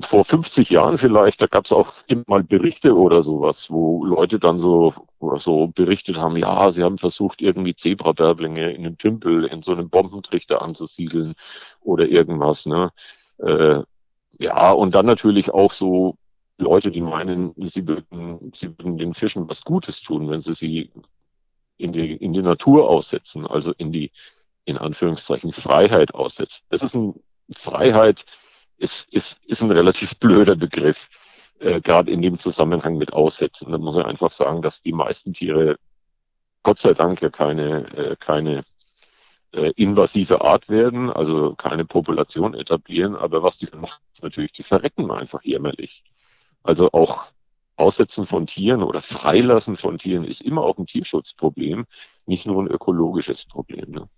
vor 0.03 0.25
50 0.25 0.71
Jahren 0.71 0.99
vielleicht, 0.99 1.43
da 1.43 1.47
gab 1.47 1.65
es 1.65 1.73
auch 1.73 1.95
immer 2.07 2.25
mal 2.27 2.45
Berichte 2.45 2.95
oder 2.97 3.23
sowas, 3.23 3.71
wo 3.71 4.05
Leute 4.05 4.39
dann 4.39 4.59
so, 4.59 4.95
so 5.37 5.69
berichtet 5.69 6.17
haben, 6.17 6.37
ja, 6.37 6.71
sie 6.71 6.83
haben 6.83 6.99
versucht, 6.99 7.41
irgendwie 7.43 7.75
Zebrabärblinge 7.75 8.73
in 8.73 8.87
einem 8.87 8.99
Tümpel, 8.99 9.45
in 9.47 9.63
so 9.63 9.73
einem 9.73 9.91
Bombentrichter 9.91 10.63
anzusiedeln 10.63 11.35
oder 11.81 12.07
irgendwas. 12.07 12.67
Ne? 12.67 12.91
Äh, 13.39 13.83
ja, 14.39 14.73
und 14.73 14.95
dann 14.95 15.07
natürlich 15.07 15.53
auch 15.53 15.73
so 15.73 16.17
Leute, 16.59 16.91
die 16.91 17.01
meinen, 17.01 17.55
sie 17.69 17.87
würden, 17.87 18.53
sie 18.55 18.69
würden 18.69 18.97
den 18.97 19.15
Fischen 19.15 19.49
was 19.49 19.63
Gutes 19.63 20.03
tun, 20.03 20.31
wenn 20.31 20.41
sie 20.41 20.55
sie 20.55 20.91
in 21.77 21.93
die, 21.93 22.15
in 22.15 22.33
die 22.33 22.43
Natur 22.43 22.89
aussetzen, 22.89 23.47
also 23.47 23.73
in 23.77 23.93
die, 23.93 24.13
in 24.65 24.79
Anführungszeichen, 24.79 25.53
Freiheit 25.53 26.15
aussetzen. 26.15 26.63
Das 26.69 26.83
ist 26.83 26.95
eine 26.95 27.15
Freiheit, 27.53 28.25
ist, 28.83 29.13
ist, 29.15 29.41
ist 29.47 29.63
ein 29.63 29.71
relativ 29.71 30.19
blöder 30.19 30.57
Begriff, 30.57 31.09
äh, 31.61 31.81
gerade 31.81 32.11
in 32.11 32.21
dem 32.21 32.39
Zusammenhang 32.39 32.99
mit 32.99 33.13
Aussetzen. 33.13 33.71
Da 33.71 33.79
muss 33.79 33.97
ich 33.97 34.05
einfach 34.05 34.33
sagen, 34.33 34.61
dass 34.61 34.83
die 34.83 34.93
meisten 34.93 35.33
Tiere 35.33 35.77
Gott 36.65 36.81
sei 36.81 36.95
Dank 36.95 37.23
ja 37.23 37.31
keine, 37.31 37.87
äh, 37.97 38.17
keine 38.17 38.63
äh, 39.53 39.73
invasive 39.77 40.43
Art 40.43 40.69
werden, 40.69 41.11
also 41.11 41.55
keine 41.55 41.85
Population 41.85 42.55
etablieren, 42.55 43.17
aber 43.17 43.43
was 43.43 43.59
die 43.59 43.67
dann 43.67 43.81
machen, 43.81 44.03
ist 44.13 44.23
natürlich, 44.23 44.53
die 44.53 44.63
verrecken 44.63 45.11
einfach 45.11 45.43
jämmerlich. 45.43 46.03
Also 46.63 46.91
auch 46.93 47.27
Aussetzen 47.77 48.27
von 48.27 48.47
Tieren 48.47 48.83
oder 48.83 49.01
Freilassen 49.01 49.77
von 49.77 49.99
Tieren 49.99 50.25
ist 50.25 50.43
immer 50.43 50.63
auch 50.63 50.79
ein 50.79 50.87
Tierschutzproblem, 50.87 51.87
nicht 52.27 52.47
nur 52.47 52.63
ein 52.63 52.69
ökologisches 52.69 53.47
Problem. 53.47 53.91
Ne? 53.91 54.09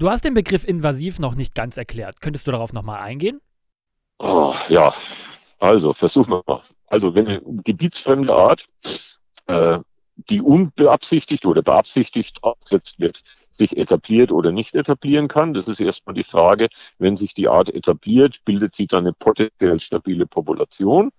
Du 0.00 0.08
hast 0.08 0.24
den 0.24 0.32
Begriff 0.32 0.66
invasiv 0.66 1.18
noch 1.18 1.34
nicht 1.34 1.54
ganz 1.54 1.76
erklärt. 1.76 2.22
Könntest 2.22 2.46
du 2.46 2.52
darauf 2.52 2.72
nochmal 2.72 3.02
eingehen? 3.02 3.42
Oh, 4.18 4.54
ja, 4.70 4.94
also 5.58 5.92
versuchen 5.92 6.30
wir 6.30 6.42
mal. 6.46 6.62
Also 6.86 7.14
wenn 7.14 7.26
eine 7.26 7.42
gebietsfremde 7.64 8.34
Art, 8.34 8.66
äh, 9.46 9.78
die 10.16 10.40
unbeabsichtigt 10.40 11.44
oder 11.44 11.60
beabsichtigt 11.60 12.42
ausgesetzt 12.42 12.98
wird, 12.98 13.20
sich 13.50 13.76
etabliert 13.76 14.32
oder 14.32 14.52
nicht 14.52 14.74
etablieren 14.74 15.28
kann, 15.28 15.52
das 15.52 15.68
ist 15.68 15.82
erstmal 15.82 16.14
die 16.14 16.24
Frage, 16.24 16.70
wenn 16.98 17.18
sich 17.18 17.34
die 17.34 17.48
Art 17.48 17.68
etabliert, 17.68 18.40
bildet 18.46 18.74
sie 18.74 18.86
dann 18.86 19.04
eine 19.04 19.12
potenziell 19.12 19.78
stabile 19.80 20.24
Population 20.24 21.10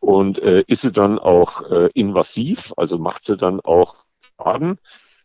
und 0.00 0.38
äh, 0.38 0.64
ist 0.68 0.80
sie 0.80 0.92
dann 0.92 1.18
auch 1.18 1.70
äh, 1.70 1.90
invasiv, 1.92 2.72
also 2.78 2.96
macht 2.96 3.26
sie 3.26 3.36
dann 3.36 3.60
auch 3.60 3.94
Schaden 4.38 4.78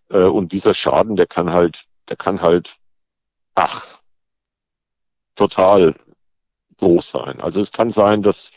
äh, 0.10 0.24
und 0.24 0.52
dieser 0.52 0.74
Schaden, 0.74 1.16
der 1.16 1.28
kann 1.28 1.54
halt, 1.54 1.86
der 2.10 2.18
kann 2.18 2.42
halt 2.42 2.76
ach, 3.58 3.86
total 5.36 5.96
groß 6.78 7.10
sein. 7.10 7.42
Also 7.42 7.60
es 7.60 7.72
kann 7.72 7.92
sein, 7.92 8.22
dass, 8.22 8.52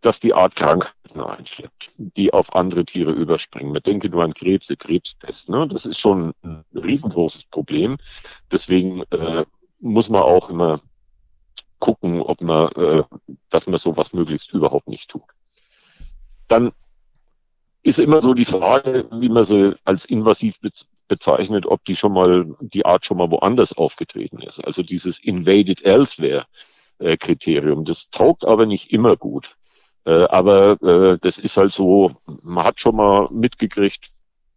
dass 0.00 0.20
die 0.20 0.34
Art 0.34 0.54
Krankheiten 0.54 1.20
einschleppt, 1.20 1.90
die 1.96 2.32
auf 2.32 2.54
andere 2.54 2.84
Tiere 2.84 3.10
überspringen. 3.10 3.72
Man 3.72 3.82
denke 3.82 4.08
nur 4.08 4.22
an 4.22 4.34
Krebse, 4.34 4.76
Krebspest. 4.76 5.48
Ne? 5.48 5.66
Das 5.68 5.84
ist 5.84 5.98
schon 5.98 6.32
ein 6.42 6.64
riesengroßes 6.74 7.46
Problem. 7.46 7.98
Deswegen 8.52 9.02
äh, 9.10 9.44
muss 9.80 10.08
man 10.08 10.22
auch 10.22 10.48
immer 10.48 10.80
gucken, 11.80 12.22
ob 12.22 12.40
man, 12.40 12.70
äh, 12.72 13.02
dass 13.50 13.66
man 13.66 13.78
sowas 13.80 14.12
möglichst 14.12 14.52
überhaupt 14.52 14.88
nicht 14.88 15.10
tut. 15.10 15.28
Dann 16.46 16.72
ist 17.82 17.98
immer 17.98 18.22
so 18.22 18.32
die 18.32 18.44
Frage, 18.44 19.08
wie 19.10 19.28
man 19.28 19.44
sie 19.44 19.74
als 19.84 20.04
invasiv 20.04 20.60
bezeichnet, 21.08 21.66
ob 21.66 21.84
die 21.84 21.96
schon 21.96 22.12
mal, 22.12 22.56
die 22.60 22.84
Art 22.84 23.06
schon 23.06 23.18
mal 23.18 23.30
woanders 23.30 23.72
aufgetreten 23.72 24.40
ist. 24.40 24.64
Also 24.64 24.82
dieses 24.82 25.18
Invaded 25.18 25.82
Elsewhere 25.84 26.46
äh, 26.98 27.16
Kriterium. 27.16 27.84
Das 27.84 28.10
taugt 28.10 28.44
aber 28.44 28.66
nicht 28.66 28.92
immer 28.92 29.16
gut. 29.16 29.56
Äh, 30.04 30.24
aber 30.24 30.80
äh, 30.82 31.18
das 31.20 31.38
ist 31.38 31.56
halt 31.56 31.72
so, 31.72 32.12
man 32.42 32.64
hat 32.64 32.80
schon 32.80 32.96
mal 32.96 33.28
mitgekriegt, 33.30 34.08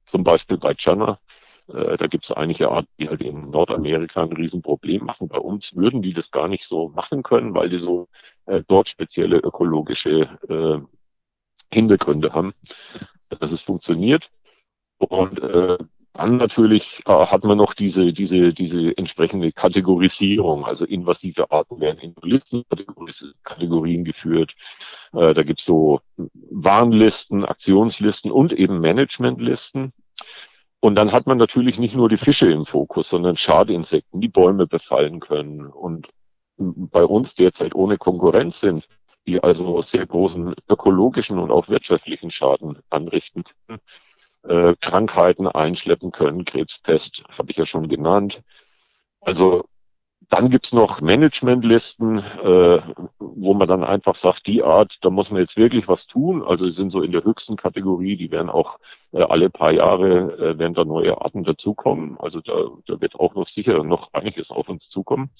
zum 0.06 0.24
Beispiel 0.24 0.58
bei 0.58 0.74
Chana, 0.74 1.20
äh, 1.68 1.98
da 1.98 2.08
gibt 2.08 2.26
es 2.26 2.32
einige 2.32 2.70
Arten, 2.70 2.90
die 3.00 3.10
halt 3.10 3.22
in 3.22 3.50
Nordamerika 3.50 4.24
ein 4.24 4.32
Riesenproblem 4.32 5.06
machen. 5.06 5.28
Bei 5.28 5.40
uns 5.40 5.76
würden 5.76 6.02
die 6.02 6.14
das 6.14 6.32
gar 6.32 6.48
nicht 6.48 6.66
so 6.66 6.90
machen 6.90 7.24
können, 7.24 7.54
weil 7.54 7.70
die 7.70 7.80
so 7.80 8.08
dort 8.68 8.90
spezielle 8.90 9.38
ökologische 9.38 10.40
Hintergründe 11.72 12.34
haben, 12.34 12.54
dass 13.30 13.52
es 13.52 13.62
funktioniert. 13.62 14.32
Und 14.98 15.40
äh, 15.40 15.78
dann 16.14 16.38
natürlich 16.38 17.02
äh, 17.06 17.12
hat 17.12 17.44
man 17.44 17.58
noch 17.58 17.74
diese, 17.74 18.12
diese, 18.14 18.54
diese 18.54 18.98
entsprechende 18.98 19.52
Kategorisierung. 19.52 20.66
Also 20.66 20.86
invasive 20.86 21.52
Arten 21.52 21.80
werden 21.80 22.00
in 22.00 22.16
Listenkategorien 22.22 24.04
geführt. 24.04 24.56
Äh, 25.14 25.34
da 25.34 25.44
gibt's 25.44 25.66
so 25.66 26.02
Warnlisten, 26.18 27.46
Aktionslisten 27.46 28.32
und 28.32 28.54
eben 28.54 28.80
Managementlisten. 28.80 29.94
Und 30.82 30.96
dann 30.96 31.12
hat 31.12 31.28
man 31.28 31.38
natürlich 31.38 31.78
nicht 31.78 31.96
nur 31.96 32.10
die 32.10 32.18
Fische 32.18 32.50
im 32.52 32.66
Fokus, 32.66 33.10
sondern 33.10 33.38
Schadinsekten, 33.38 34.22
die 34.22 34.30
Bäume 34.30 34.66
befallen 34.66 35.20
können 35.20 35.68
und 35.68 36.08
bei 36.58 37.04
uns 37.04 37.36
derzeit 37.36 37.76
ohne 37.76 37.98
Konkurrenz 37.98 38.60
sind, 38.60 38.88
die 39.28 39.42
also 39.42 39.82
sehr 39.82 40.06
großen 40.06 40.56
ökologischen 40.70 41.40
und 41.40 41.52
auch 41.52 41.70
wirtschaftlichen 41.70 42.32
Schaden 42.32 42.80
anrichten 42.90 43.44
können 43.68 43.80
äh, 44.44 44.76
Krankheiten 44.80 45.48
einschleppen 45.48 46.12
können. 46.12 46.46
Krebspest 46.46 47.24
habe 47.38 47.52
ich 47.52 47.58
ja 47.58 47.66
schon 47.66 47.88
genannt. 47.88 48.42
Also 49.22 49.66
dann 50.30 50.50
gibt's 50.50 50.74
noch 50.74 51.02
Managementlisten, 51.02 52.20
äh, 52.20 52.82
wo 53.18 53.54
man 53.54 53.68
dann 53.68 53.84
einfach 53.84 54.16
sagt, 54.16 54.46
die 54.46 54.64
Art, 54.64 54.98
da 55.02 55.10
muss 55.10 55.32
man 55.32 55.42
jetzt 55.42 55.58
wirklich 55.58 55.88
was 55.88 56.06
tun. 56.06 56.44
Also 56.44 56.66
die 56.66 56.72
sind 56.72 56.92
so 56.92 57.02
in 57.02 57.12
der 57.12 57.24
höchsten 57.24 57.56
Kategorie, 57.56 58.16
die 58.16 58.30
werden 58.30 58.50
auch 58.50 58.78
äh, 59.12 59.24
alle 59.24 59.50
paar 59.50 59.72
Jahre 59.72 60.38
äh, 60.38 60.60
werden 60.60 60.76
da 60.76 60.86
neue 60.86 61.20
Arten 61.20 61.44
dazukommen. 61.44 62.18
Also 62.20 62.42
da, 62.42 62.54
da 62.86 63.02
wird 63.02 63.16
auch 63.16 63.34
noch 63.34 63.48
sicher 63.48 63.84
noch 63.84 64.14
einiges 64.14 64.52
auf 64.52 64.70
uns 64.70 64.90
zukommen. 64.90 65.32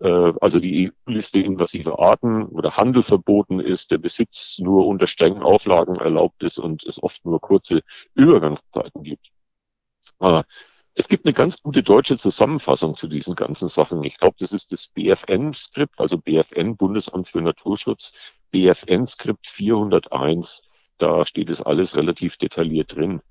Äh, 0.00 0.32
also 0.40 0.60
die 0.60 0.90
EU-Liste 1.06 1.40
invasiver 1.40 1.98
Arten, 1.98 2.48
wo 2.50 2.60
der 2.60 2.76
Handel 2.76 3.02
verboten 3.02 3.60
ist, 3.60 3.90
der 3.90 3.98
Besitz 3.98 4.58
nur 4.58 4.86
unter 4.86 5.06
strengen 5.06 5.42
Auflagen 5.42 5.96
erlaubt 5.96 6.42
ist 6.42 6.58
und 6.58 6.84
es 6.84 7.02
oft 7.02 7.24
nur 7.24 7.40
kurze 7.40 7.82
Übergangszeiten 8.14 9.02
gibt. 9.02 9.30
Äh, 10.20 10.42
es 10.94 11.08
gibt 11.08 11.24
eine 11.24 11.34
ganz 11.34 11.62
gute 11.62 11.82
deutsche 11.82 12.18
Zusammenfassung 12.18 12.96
zu 12.96 13.08
diesen 13.08 13.34
ganzen 13.36 13.68
Sachen. 13.68 14.02
Ich 14.04 14.18
glaube, 14.18 14.36
das 14.40 14.52
ist 14.52 14.72
das 14.72 14.88
BFN-Skript, 14.88 15.98
also 15.98 16.18
BFN, 16.18 16.76
Bundesamt 16.76 17.28
für 17.28 17.40
Naturschutz, 17.40 18.12
BFN-Skript 18.50 19.46
401. 19.46 20.62
Da 20.98 21.24
steht 21.24 21.48
es 21.48 21.62
alles 21.62 21.96
relativ 21.96 22.36
detailliert 22.36 22.96
drin. 22.96 23.22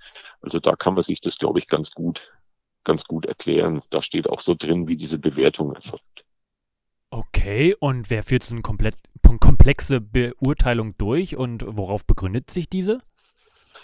Also 0.42 0.60
da 0.60 0.76
kann 0.76 0.94
man 0.96 1.04
sich 1.04 1.22
das, 1.22 1.38
glaube 1.38 1.60
ich, 1.60 1.68
ganz 1.68 1.92
gut, 1.92 2.32
ganz 2.84 3.04
gut 3.04 3.26
erklären. 3.26 3.82
Da 3.92 4.02
steht 4.02 4.30
auch 4.30 4.42
so 4.42 4.56
drin, 4.58 4.88
wie 4.88 4.96
diese 4.96 5.20
Bewertung 5.20 5.74
erfolgt. 5.76 6.26
Okay, 7.12 7.76
und 7.80 8.10
wer 8.10 8.24
führt 8.24 8.44
so 8.44 8.54
eine 8.54 8.62
komplett, 8.62 8.96
komplexe 9.40 10.00
Beurteilung 10.00 10.96
durch 10.98 11.36
und 11.36 11.66
worauf 11.68 12.06
begründet 12.06 12.52
sich 12.52 12.70
diese? 12.70 13.02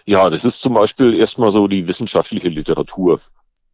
Ja, 0.06 0.30
das 0.30 0.46
ist 0.46 0.62
zum 0.62 0.76
Beispiel 0.76 1.16
erstmal 1.16 1.52
so 1.52 1.68
die 1.68 1.88
wissenschaftliche 1.88 2.50
Literatur. 2.50 3.20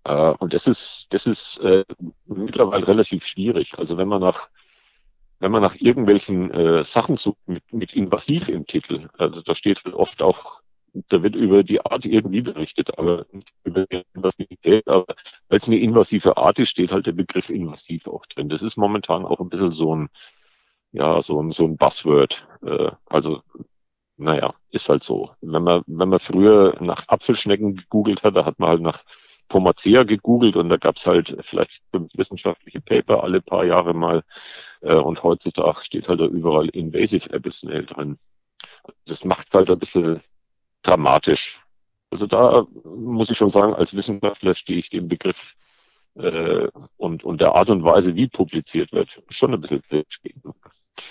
Äh, 0.05 0.33
und 0.39 0.53
das 0.53 0.67
ist, 0.67 1.07
das 1.09 1.27
ist 1.27 1.59
äh, 1.59 1.83
mittlerweile 2.25 2.87
relativ 2.87 3.25
schwierig. 3.25 3.77
Also 3.77 3.97
wenn 3.97 4.07
man 4.07 4.21
nach, 4.21 4.47
wenn 5.39 5.51
man 5.51 5.61
nach 5.61 5.75
irgendwelchen 5.75 6.51
äh, 6.51 6.83
Sachen 6.85 7.17
sucht 7.17 7.39
mit, 7.47 7.73
mit 7.73 7.93
invasiv 7.93 8.47
im 8.47 8.65
Titel, 8.65 9.09
also 9.17 9.41
da 9.41 9.53
steht 9.53 9.85
oft 9.85 10.21
auch, 10.21 10.60
da 10.93 11.23
wird 11.23 11.35
über 11.35 11.63
die 11.63 11.83
Art 11.85 12.05
irgendwie 12.05 12.41
berichtet, 12.41 12.97
aber 12.97 13.25
nicht 13.31 13.51
über 13.63 13.85
die 13.85 14.03
Invasivität. 14.13 14.87
Aber 14.87 15.05
weil 15.49 15.57
es 15.57 15.67
eine 15.67 15.79
invasive 15.79 16.37
Art 16.37 16.59
ist, 16.59 16.69
steht 16.69 16.91
halt 16.91 17.05
der 17.05 17.13
Begriff 17.13 17.49
invasiv 17.49 18.07
auch 18.07 18.25
drin. 18.25 18.49
Das 18.49 18.63
ist 18.63 18.77
momentan 18.77 19.25
auch 19.25 19.39
ein 19.39 19.49
bisschen 19.49 19.71
so 19.71 19.95
ein, 19.95 20.09
ja, 20.91 21.21
so 21.21 21.41
ein, 21.41 21.51
so 21.51 21.65
ein 21.65 21.77
Buzzword. 21.77 22.45
Äh, 22.63 22.91
also 23.07 23.41
naja, 24.17 24.53
ist 24.71 24.89
halt 24.89 25.03
so. 25.03 25.31
Wenn 25.41 25.63
man, 25.63 25.83
wenn 25.87 26.09
man 26.09 26.19
früher 26.19 26.77
nach 26.81 27.07
Apfelschnecken 27.07 27.75
gegoogelt 27.75 28.23
hat, 28.23 28.35
da 28.35 28.45
hat 28.45 28.59
man 28.59 28.69
halt 28.69 28.81
nach 28.81 29.03
Pomacea 29.47 30.03
gegoogelt 30.03 30.55
und 30.55 30.69
da 30.69 30.77
gab 30.77 30.95
es 30.97 31.07
halt 31.07 31.35
vielleicht 31.41 31.81
fünf 31.91 32.11
wissenschaftliche 32.15 32.81
Paper 32.81 33.23
alle 33.23 33.41
paar 33.41 33.65
Jahre 33.65 33.93
mal. 33.93 34.23
Äh, 34.81 34.95
und 34.95 35.23
heutzutage 35.23 35.83
steht 35.83 36.07
halt 36.07 36.19
da 36.21 36.25
überall 36.25 36.69
Invasive 36.69 37.33
Abyssal 37.33 37.85
drin. 37.85 38.17
Das 39.05 39.23
macht 39.25 39.53
halt 39.53 39.69
ein 39.69 39.79
bisschen 39.79 40.21
dramatisch. 40.83 41.61
Also 42.09 42.27
da 42.27 42.65
muss 42.83 43.29
ich 43.29 43.37
schon 43.37 43.49
sagen, 43.49 43.73
als 43.73 43.95
Wissenschaftler 43.95 44.53
stehe 44.53 44.79
ich 44.79 44.89
dem 44.89 45.07
Begriff 45.07 45.55
äh, 46.15 46.67
und, 46.97 47.23
und 47.23 47.41
der 47.41 47.55
Art 47.55 47.69
und 47.69 47.83
Weise, 47.83 48.15
wie 48.15 48.27
publiziert 48.27 48.91
wird, 48.91 49.21
schon 49.29 49.53
ein 49.53 49.61
bisschen 49.61 49.81
kritisch 49.81 50.21
gegenüber. 50.21 50.55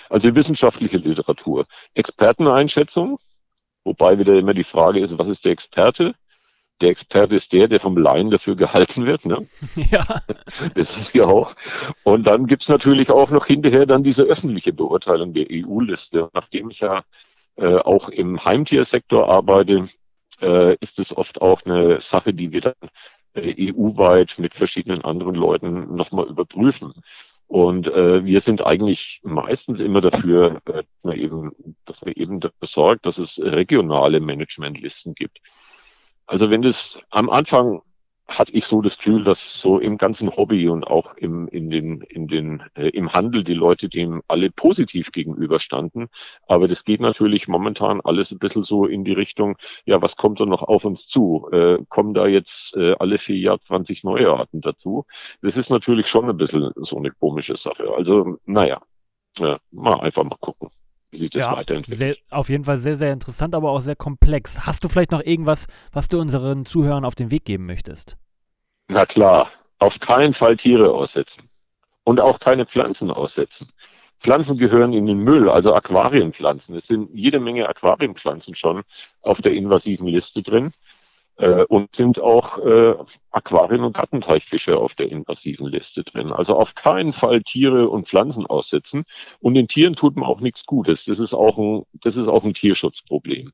Also 0.09 0.33
wissenschaftliche 0.35 0.97
Literatur. 0.97 1.65
Experteneinschätzung, 1.95 3.17
wobei 3.83 4.19
wieder 4.19 4.37
immer 4.37 4.53
die 4.53 4.63
Frage 4.63 4.99
ist, 4.99 5.17
was 5.17 5.27
ist 5.27 5.45
der 5.45 5.53
Experte? 5.53 6.13
der 6.81 6.89
Experte 6.89 7.35
ist 7.35 7.53
der, 7.53 7.67
der 7.67 7.79
vom 7.79 7.97
Laien 7.97 8.31
dafür 8.31 8.55
gehalten 8.55 9.05
wird. 9.05 9.25
Ne? 9.25 9.47
Ja. 9.91 10.03
Das 10.75 10.97
ist 10.97 11.15
ja 11.15 11.25
auch. 11.25 11.53
Und 12.03 12.27
dann 12.27 12.45
gibt's 12.45 12.67
natürlich 12.67 13.09
auch 13.09 13.31
noch 13.31 13.45
hinterher 13.45 13.85
dann 13.85 14.03
diese 14.03 14.23
öffentliche 14.23 14.73
Beurteilung 14.73 15.33
der 15.33 15.47
EU-Liste. 15.49 16.29
Nachdem 16.33 16.69
ich 16.69 16.81
ja 16.81 17.03
äh, 17.55 17.75
auch 17.75 18.09
im 18.09 18.43
Heimtiersektor 18.43 19.29
arbeite, 19.29 19.85
äh, 20.41 20.75
ist 20.79 20.99
es 20.99 21.15
oft 21.15 21.41
auch 21.41 21.63
eine 21.65 22.01
Sache, 22.01 22.33
die 22.33 22.51
wir 22.51 22.61
dann 22.61 22.73
äh, 23.33 23.71
EU-weit 23.71 24.39
mit 24.39 24.53
verschiedenen 24.53 25.03
anderen 25.03 25.35
Leuten 25.35 25.95
nochmal 25.95 26.27
überprüfen. 26.27 26.93
Und 27.47 27.87
äh, 27.87 28.23
wir 28.23 28.39
sind 28.39 28.65
eigentlich 28.65 29.19
meistens 29.23 29.81
immer 29.81 30.01
dafür, 30.01 30.61
äh, 30.65 30.83
dass, 30.83 31.03
man 31.03 31.17
eben, 31.17 31.51
dass 31.85 32.05
man 32.05 32.13
eben 32.13 32.39
dafür 32.39 32.67
sorgt, 32.67 33.05
dass 33.05 33.17
es 33.17 33.39
regionale 33.43 34.21
Managementlisten 34.21 35.15
gibt. 35.15 35.39
Also 36.25 36.49
wenn 36.49 36.61
das 36.61 36.97
am 37.09 37.29
Anfang 37.29 37.81
hatte 38.37 38.53
ich 38.53 38.65
so 38.65 38.81
das 38.81 38.97
Gefühl, 38.97 39.23
dass 39.23 39.61
so 39.61 39.79
im 39.79 39.97
ganzen 39.97 40.35
Hobby 40.35 40.67
und 40.67 40.85
auch 40.85 41.15
im, 41.17 41.47
in 41.49 41.69
den, 41.69 42.01
in 42.01 42.27
den, 42.27 42.63
äh, 42.75 42.89
im 42.89 43.13
Handel 43.13 43.43
die 43.43 43.53
Leute 43.53 43.89
dem 43.89 44.21
alle 44.27 44.49
positiv 44.51 45.11
gegenüberstanden. 45.11 46.07
Aber 46.47 46.67
das 46.67 46.85
geht 46.85 47.01
natürlich 47.01 47.47
momentan 47.47 48.01
alles 48.01 48.31
ein 48.31 48.39
bisschen 48.39 48.63
so 48.63 48.85
in 48.85 49.03
die 49.03 49.13
Richtung, 49.13 49.57
ja, 49.85 50.01
was 50.01 50.15
kommt 50.17 50.39
da 50.39 50.45
noch 50.45 50.63
auf 50.63 50.85
uns 50.85 51.07
zu? 51.07 51.49
Äh, 51.51 51.79
kommen 51.89 52.13
da 52.13 52.27
jetzt 52.27 52.75
äh, 52.75 52.95
alle 52.99 53.17
vier 53.17 53.37
Jahre 53.37 53.59
20 53.61 54.03
neue 54.03 54.29
Arten 54.31 54.61
dazu? 54.61 55.05
Das 55.41 55.57
ist 55.57 55.69
natürlich 55.69 56.07
schon 56.07 56.29
ein 56.29 56.37
bisschen 56.37 56.71
so 56.75 56.97
eine 56.97 57.11
komische 57.11 57.57
Sache. 57.57 57.85
Also, 57.95 58.37
naja, 58.45 58.81
äh, 59.39 59.57
mal 59.71 59.99
einfach 60.01 60.23
mal 60.23 60.37
gucken 60.39 60.69
wie 61.11 61.17
sich 61.17 61.29
das 61.29 61.41
ja, 61.41 61.55
weiterentwickelt. 61.55 61.97
Sehr, 61.97 62.15
auf 62.29 62.49
jeden 62.49 62.63
Fall 62.63 62.77
sehr, 62.77 62.95
sehr 62.95 63.13
interessant, 63.13 63.53
aber 63.53 63.71
auch 63.71 63.81
sehr 63.81 63.95
komplex. 63.95 64.65
Hast 64.65 64.83
du 64.83 64.89
vielleicht 64.89 65.11
noch 65.11 65.23
irgendwas, 65.23 65.67
was 65.91 66.07
du 66.07 66.19
unseren 66.19 66.65
Zuhörern 66.65 67.05
auf 67.05 67.15
den 67.15 67.31
Weg 67.31 67.45
geben 67.45 67.65
möchtest? 67.65 68.17
Na 68.87 69.05
klar, 69.05 69.49
auf 69.79 69.99
keinen 69.99 70.33
Fall 70.33 70.57
Tiere 70.57 70.91
aussetzen 70.93 71.43
und 72.03 72.19
auch 72.19 72.39
keine 72.39 72.65
Pflanzen 72.65 73.11
aussetzen. 73.11 73.69
Pflanzen 74.19 74.57
gehören 74.57 74.93
in 74.93 75.07
den 75.07 75.19
Müll, 75.19 75.49
also 75.49 75.73
Aquarienpflanzen. 75.73 76.75
Es 76.75 76.87
sind 76.87 77.09
jede 77.13 77.39
Menge 77.39 77.67
Aquarienpflanzen 77.67 78.53
schon 78.55 78.83
auf 79.21 79.41
der 79.41 79.53
invasiven 79.53 80.07
Liste 80.07 80.43
drin 80.43 80.71
äh, 81.37 81.63
und 81.65 81.95
sind 81.95 82.19
auch 82.19 82.57
äh, 82.59 82.95
Aquarien- 83.31 83.83
und 83.83 83.95
Gattenteichfische 83.95 84.77
auf 84.77 84.95
der 84.95 85.11
invasiven 85.11 85.67
Liste 85.67 86.03
drin. 86.03 86.31
Also 86.31 86.55
auf 86.55 86.75
keinen 86.75 87.13
Fall 87.13 87.41
Tiere 87.41 87.89
und 87.89 88.07
Pflanzen 88.07 88.45
aussetzen. 88.45 89.05
Und 89.39 89.55
den 89.55 89.67
Tieren 89.67 89.95
tut 89.95 90.15
man 90.15 90.25
auch 90.25 90.41
nichts 90.41 90.65
Gutes. 90.65 91.05
Das 91.05 91.19
ist 91.19 91.33
auch 91.33 91.57
ein, 91.57 91.83
das 91.93 92.17
ist 92.17 92.27
auch 92.27 92.43
ein 92.43 92.53
Tierschutzproblem. 92.53 93.51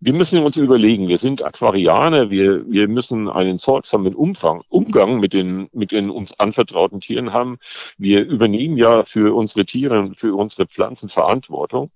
wir 0.00 0.12
müssen 0.12 0.42
uns 0.42 0.56
überlegen, 0.56 1.08
wir 1.08 1.18
sind 1.18 1.42
Aquarianer, 1.44 2.30
wir, 2.30 2.70
wir 2.70 2.86
müssen 2.88 3.28
einen 3.28 3.58
sorgsamen 3.58 4.14
Umfang, 4.14 4.62
Umgang 4.68 5.18
mit 5.18 5.32
den, 5.32 5.68
mit 5.72 5.90
den 5.92 6.10
uns 6.10 6.38
anvertrauten 6.38 7.00
Tieren 7.00 7.32
haben. 7.32 7.58
Wir 7.98 8.24
übernehmen 8.24 8.76
ja 8.76 9.04
für 9.04 9.34
unsere 9.34 9.66
Tiere 9.66 9.98
und 9.98 10.18
für 10.18 10.34
unsere 10.34 10.66
Pflanzen 10.66 11.08
Verantwortung. 11.08 11.90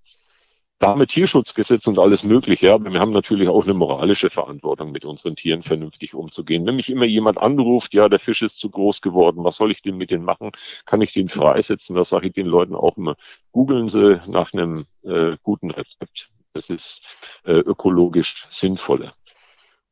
Da 0.82 0.88
haben 0.88 0.98
wir 0.98 1.06
Tierschutzgesetz 1.06 1.86
und 1.86 2.00
alles 2.00 2.24
Mögliche, 2.24 2.72
aber 2.72 2.92
wir 2.92 2.98
haben 2.98 3.12
natürlich 3.12 3.48
auch 3.48 3.62
eine 3.62 3.72
moralische 3.72 4.30
Verantwortung, 4.30 4.90
mit 4.90 5.04
unseren 5.04 5.36
Tieren 5.36 5.62
vernünftig 5.62 6.12
umzugehen. 6.12 6.66
Wenn 6.66 6.74
mich 6.74 6.90
immer 6.90 7.04
jemand 7.04 7.38
anruft, 7.38 7.94
ja, 7.94 8.08
der 8.08 8.18
Fisch 8.18 8.42
ist 8.42 8.58
zu 8.58 8.68
groß 8.68 9.00
geworden, 9.00 9.44
was 9.44 9.58
soll 9.58 9.70
ich 9.70 9.80
denn 9.82 9.96
mit 9.96 10.10
dem 10.10 10.24
machen? 10.24 10.50
Kann 10.84 11.00
ich 11.00 11.12
den 11.12 11.28
freisetzen? 11.28 11.94
Da 11.94 12.04
sage 12.04 12.26
ich 12.26 12.32
den 12.32 12.48
Leuten 12.48 12.74
auch 12.74 12.96
immer, 12.96 13.14
googeln 13.52 13.88
Sie 13.88 14.20
nach 14.26 14.52
einem 14.54 14.86
äh, 15.04 15.36
guten 15.44 15.70
Rezept. 15.70 16.30
Das 16.52 16.68
ist 16.68 17.02
äh, 17.44 17.52
ökologisch 17.52 18.48
sinnvoller. 18.50 19.14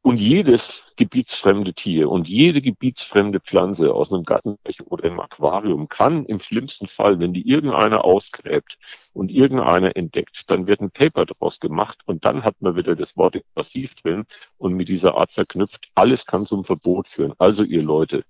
Und 0.03 0.17
jedes 0.17 0.85
gebietsfremde 0.97 1.75
Tier 1.75 2.09
und 2.09 2.27
jede 2.27 2.63
gebietsfremde 2.63 3.39
Pflanze 3.39 3.93
aus 3.93 4.11
einem 4.11 4.25
Gartenbecher 4.25 4.85
oder 4.91 5.05
im 5.05 5.21
Aquarium 5.21 5.89
kann 5.89 6.25
im 6.25 6.41
schlimmsten 6.41 6.87
Fall, 6.87 7.19
wenn 7.19 7.35
die 7.35 7.47
irgendeiner 7.47 8.03
ausgräbt 8.03 8.79
und 9.13 9.31
irgendeiner 9.31 9.95
entdeckt, 9.97 10.45
dann 10.49 10.67
wird 10.67 10.81
ein 10.81 10.91
Paper 10.91 11.27
daraus 11.27 11.61
gemacht 11.61 12.01
und 12.07 12.25
dann 12.25 12.45
hat 12.45 12.63
man 12.63 12.77
wieder 12.77 12.97
das 12.97 13.15
Wort 13.19 13.37
invasiv 13.37 13.95
drin 13.97 14.25
und 14.57 14.73
mit 14.73 14.89
dieser 14.89 15.17
Art 15.17 15.33
verknüpft, 15.33 15.91
alles 15.95 16.25
kann 16.25 16.47
zum 16.47 16.65
Verbot 16.65 17.07
führen. 17.09 17.35
Also 17.39 17.63
ihr 17.63 17.83
Leute, 17.83 18.25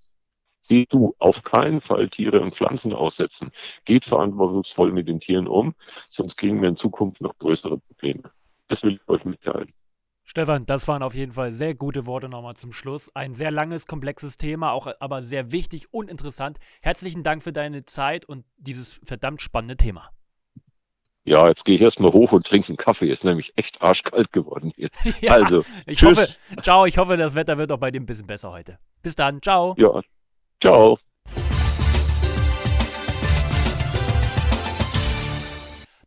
seht 0.62 0.92
du 0.92 1.14
auf 1.18 1.42
keinen 1.44 1.80
Fall 1.80 2.09
Tiere 2.11 2.40
und 2.40 2.54
Pflanzen 2.54 2.92
aussetzen. 2.92 3.52
Geht 3.85 4.04
verantwortungsvoll 4.04 4.92
mit 4.92 5.09
den 5.09 5.20
Tieren 5.20 5.46
um, 5.48 5.74
sonst 6.09 6.37
kriegen 6.37 6.61
wir 6.62 6.68
in 6.68 6.76
Zukunft 6.76 7.20
noch 7.20 7.38
größere 7.38 7.78
Probleme. 7.78 8.33
Das 8.68 8.83
will 8.83 8.94
ich 8.94 9.09
euch 9.09 9.24
mitteilen. 9.24 9.72
Stefan, 10.31 10.64
das 10.64 10.87
waren 10.87 11.03
auf 11.03 11.16
jeden 11.16 11.33
Fall 11.33 11.53
sehr 11.53 11.75
gute 11.75 12.07
Worte 12.07 12.29
nochmal 12.29 12.55
zum 12.55 12.71
Schluss. 12.71 13.11
Ein 13.16 13.35
sehr 13.35 13.51
langes, 13.51 13.88
komplexes 13.88 14.37
Thema, 14.37 14.71
auch 14.71 14.87
aber 15.01 15.25
sehr 15.25 15.51
wichtig 15.51 15.93
und 15.93 16.09
interessant. 16.09 16.59
Herzlichen 16.83 17.25
Dank 17.25 17.43
für 17.43 17.53
deine 17.53 17.85
Zeit 17.85 18.27
und 18.27 18.45
dieses 18.57 19.01
verdammt 19.05 19.43
spannende 19.43 19.77
Thema. 19.77 20.11
Ja, 21.25 21.49
jetzt 21.49 21.64
gehe 21.64 21.75
ich 21.75 21.81
erstmal 21.81 22.12
hoch 22.12 22.31
und 22.31 22.47
trinke 22.47 22.69
einen 22.69 22.77
Kaffee. 22.77 23.11
Ist 23.11 23.25
nämlich 23.25 23.55
echt 23.57 23.83
arschkalt 23.83 24.31
geworden 24.31 24.73
hier. 24.77 24.90
ja, 25.21 25.33
also, 25.33 25.64
ich 25.85 25.99
tschüss. 25.99 26.16
hoffe, 26.16 26.62
ciao, 26.62 26.87
ich 26.87 26.97
hoffe, 26.97 27.16
das 27.16 27.35
Wetter 27.35 27.59
wird 27.59 27.73
auch 27.73 27.79
bei 27.79 27.90
dir 27.90 28.01
ein 28.01 28.07
bisschen 28.07 28.29
besser 28.29 28.53
heute. 28.53 28.79
Bis 29.03 29.16
dann, 29.16 29.43
ciao. 29.43 29.75
Ja, 29.79 30.01
ciao. 30.61 30.97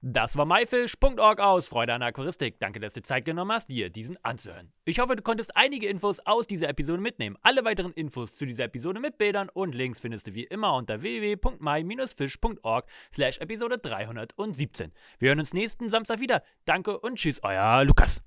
Das 0.06 0.36
war 0.36 0.46
myfish.org 0.46 1.40
aus 1.40 1.68
Freude 1.68 1.94
an 1.94 2.02
Aquaristik. 2.02 2.60
Danke, 2.60 2.82
dass 2.82 2.92
du 2.92 3.02
Zeit 3.02 3.24
genommen 3.24 3.54
hast, 3.54 3.70
dir 3.70 3.90
diesen 3.90 4.18
anzuhören. 4.22 4.74
Ich 4.84 5.00
hoffe, 5.00 5.16
du 5.16 5.24
konntest 5.24 5.56
einige 5.56 5.88
Infos 5.88 6.20
aus 6.26 6.46
dieser 6.46 6.68
Episode 6.68 7.02
mitnehmen. 7.02 7.38
Alle 7.42 7.64
weiteren 7.64 7.94
Infos 7.94 8.36
zu 8.36 8.46
dieser 8.46 8.66
Episode 8.66 9.00
mit 9.00 9.18
Bildern 9.18 9.48
und 9.48 9.74
Links 9.74 10.02
findest 10.02 10.28
du 10.28 10.34
wie 10.34 10.44
immer 10.44 10.76
unter 10.76 11.02
www.my-fish.org 11.04 12.86
slash 13.14 13.38
Episode 13.38 13.78
317. 13.78 14.92
Wir 15.20 15.30
hören 15.30 15.40
uns 15.40 15.54
nächsten 15.54 15.88
Samstag 15.88 16.20
wieder. 16.20 16.44
Danke 16.66 17.00
und 17.00 17.16
tschüss, 17.16 17.42
euer 17.42 17.86
Lukas. 17.86 18.22